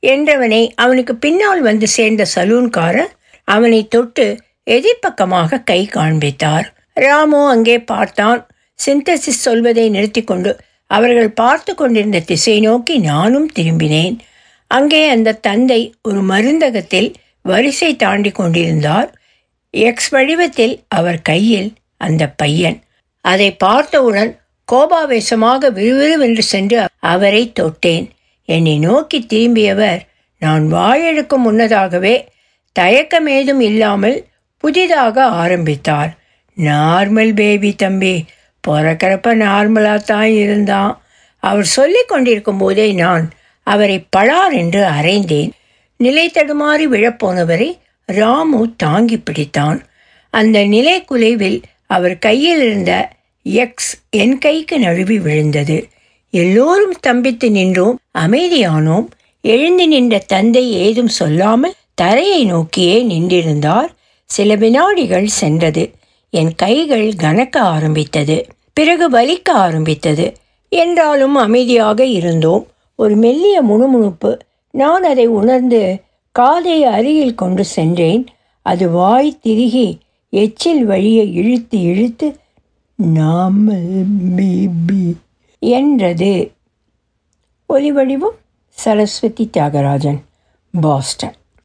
என்றவனை 0.03 0.61
அவனுக்கு 0.75 1.13
பின்னால் 1.15 1.61
வந்து 1.61 1.87
சேர்ந்த 1.87 2.23
சலூன்காரர் 2.35 3.11
அவனை 3.47 3.81
தொட்டு 3.87 4.25
எதிர்ப்பக்கமாக 4.71 5.63
கை 5.63 5.81
காண்பித்தார். 5.85 6.67
ராமு 6.93 7.39
அங்கே 7.49 7.77
பார்த்தான். 7.91 8.39
சிந்தசிஸ் 8.79 9.43
சொல்வதை 9.47 9.85
நிறுத்தி 9.89 10.23
கொண்டு 10.23 10.51
அவர்கள் 10.91 11.31
பார்த்து 11.33 11.71
கொண்டிருந்த 11.75 12.19
திசை 12.19 12.55
நோக்கி 12.59 12.95
நானும் 12.97 13.49
திரும்பினேன். 13.51 14.15
அங்கே 14.71 15.01
அந்த 15.09 15.37
தந்தை 15.47 15.81
ஒரு 16.01 16.21
மருந்தகத்தில் 16.21 17.09
வரிசை 17.41 17.91
தாண்டி 17.95 18.31
கொண்டிருந்தார். 18.31 19.09
எக்ஸ் 19.73 20.09
வடிவத்தில் 20.09 20.75
அவர் 20.87 21.21
கையில் 21.21 21.69
அந்த 21.97 22.23
பையன். 22.41 22.77
அதை 23.25 23.49
பார்த்தவுடன் 23.65 24.31
கோபாவேசமாக 24.67 25.71
விறுவிறுவென்று 25.71 26.43
சென்று 26.53 26.79
அவரை 27.13 27.43
தொட்டேன். 27.59 28.07
என்னை 28.45 28.77
நோக்கி 28.77 29.25
திரும்பியவர் 29.29 30.01
நான் 30.39 30.73
வாயெழுக்கும் 30.73 31.45
முன்னதாகவே 31.45 32.15
தயக்கமேதும் 32.79 33.59
இல்லாமல் 33.59 34.25
புதிதாக 34.57 35.25
ஆரம்பித்தார். 35.25 36.17
நார்மல் 36.57 37.33
பேபி 37.33 37.75
தம்பி 37.75 38.25
பிறக்கிறப்ப 38.67 39.33
நார்மலாக 39.35 40.01
தான் 40.01 40.31
இருந்தான். 40.31 41.01
அவர் 41.39 41.63
சொல்லி 41.63 42.03
கொண்டிருக்கும் 42.07 42.57
போதே 42.57 42.91
நான் 42.91 43.31
அவரை 43.63 43.97
பழார் 44.09 44.53
என்று 44.53 44.81
அறைந்தேன். 44.83 45.51
நிலை 45.97 46.31
தடுமாறி 46.33 46.85
விழப்போனவரை 46.85 47.69
ராமு 48.05 48.73
தாங்கி 48.77 49.17
பிடித்தான். 49.17 49.79
அந்த 50.29 50.63
நிலை 50.65 51.05
குலைவில் 51.11 51.61
அவர் 51.87 52.19
கையில் 52.19 52.61
இருந்த 52.61 53.09
எக்ஸ் 53.41 53.91
என் 54.09 54.37
கைக்கு 54.37 54.79
நழுவி 54.79 55.19
விழுந்தது. 55.19 55.77
எல்லோரும் 56.35 56.93
ஸ்தம்பித்து 56.93 57.49
நின்றோம் 57.49 57.99
அமைதியானோம். 58.17 59.05
எழுந்து 59.41 59.87
நின்ற 59.87 60.17
தந்தை 60.17 60.71
ஏதும் 60.71 61.07
சொல்லாமல் 61.07 61.73
தரையை 61.93 62.45
நோக்கியே 62.45 63.03
நின்றிருந்தார். 63.03 63.87
சில 64.25 64.55
வினாடிகள் 64.55 65.27
சென்றது. 65.27 65.91
என் 66.29 66.55
கைகள் 66.55 67.13
கனக்க 67.13 67.57
ஆரம்பித்தது. 67.57 68.47
பிறகு 68.73 69.09
வலிக்க 69.09 69.49
ஆரம்பித்தது. 69.49 70.33
என்றாலும் 70.69 71.35
அமைதியாக 71.35 72.05
இருந்தோம். 72.05 72.67
ஒரு 72.95 73.15
மெல்லிய 73.15 73.61
முணுமுணுப்பு. 73.61 74.37
நான் 74.71 75.03
அதை 75.03 75.27
உணர்ந்து 75.27 76.01
காதை 76.31 76.83
அருகில் 76.83 77.35
கொண்டு 77.35 77.65
சென்றேன். 77.65 78.27
அது 78.61 78.89
வாய் 78.89 79.39
திருகி 79.41 79.97
எச்சில் 80.29 80.85
வழியை 80.85 81.33
இழுத்து 81.33 81.81
இழுத்து 81.81 82.37
நாமல் 83.15 84.03
பேபி 84.35 85.15
என்றது. 85.69 86.51
ஒலிவடிவம் 87.73 88.37
சரஸ்வதி 88.69 89.49
தியாகராஜன் 89.53 90.21
பாஸ்டன். 90.81 91.35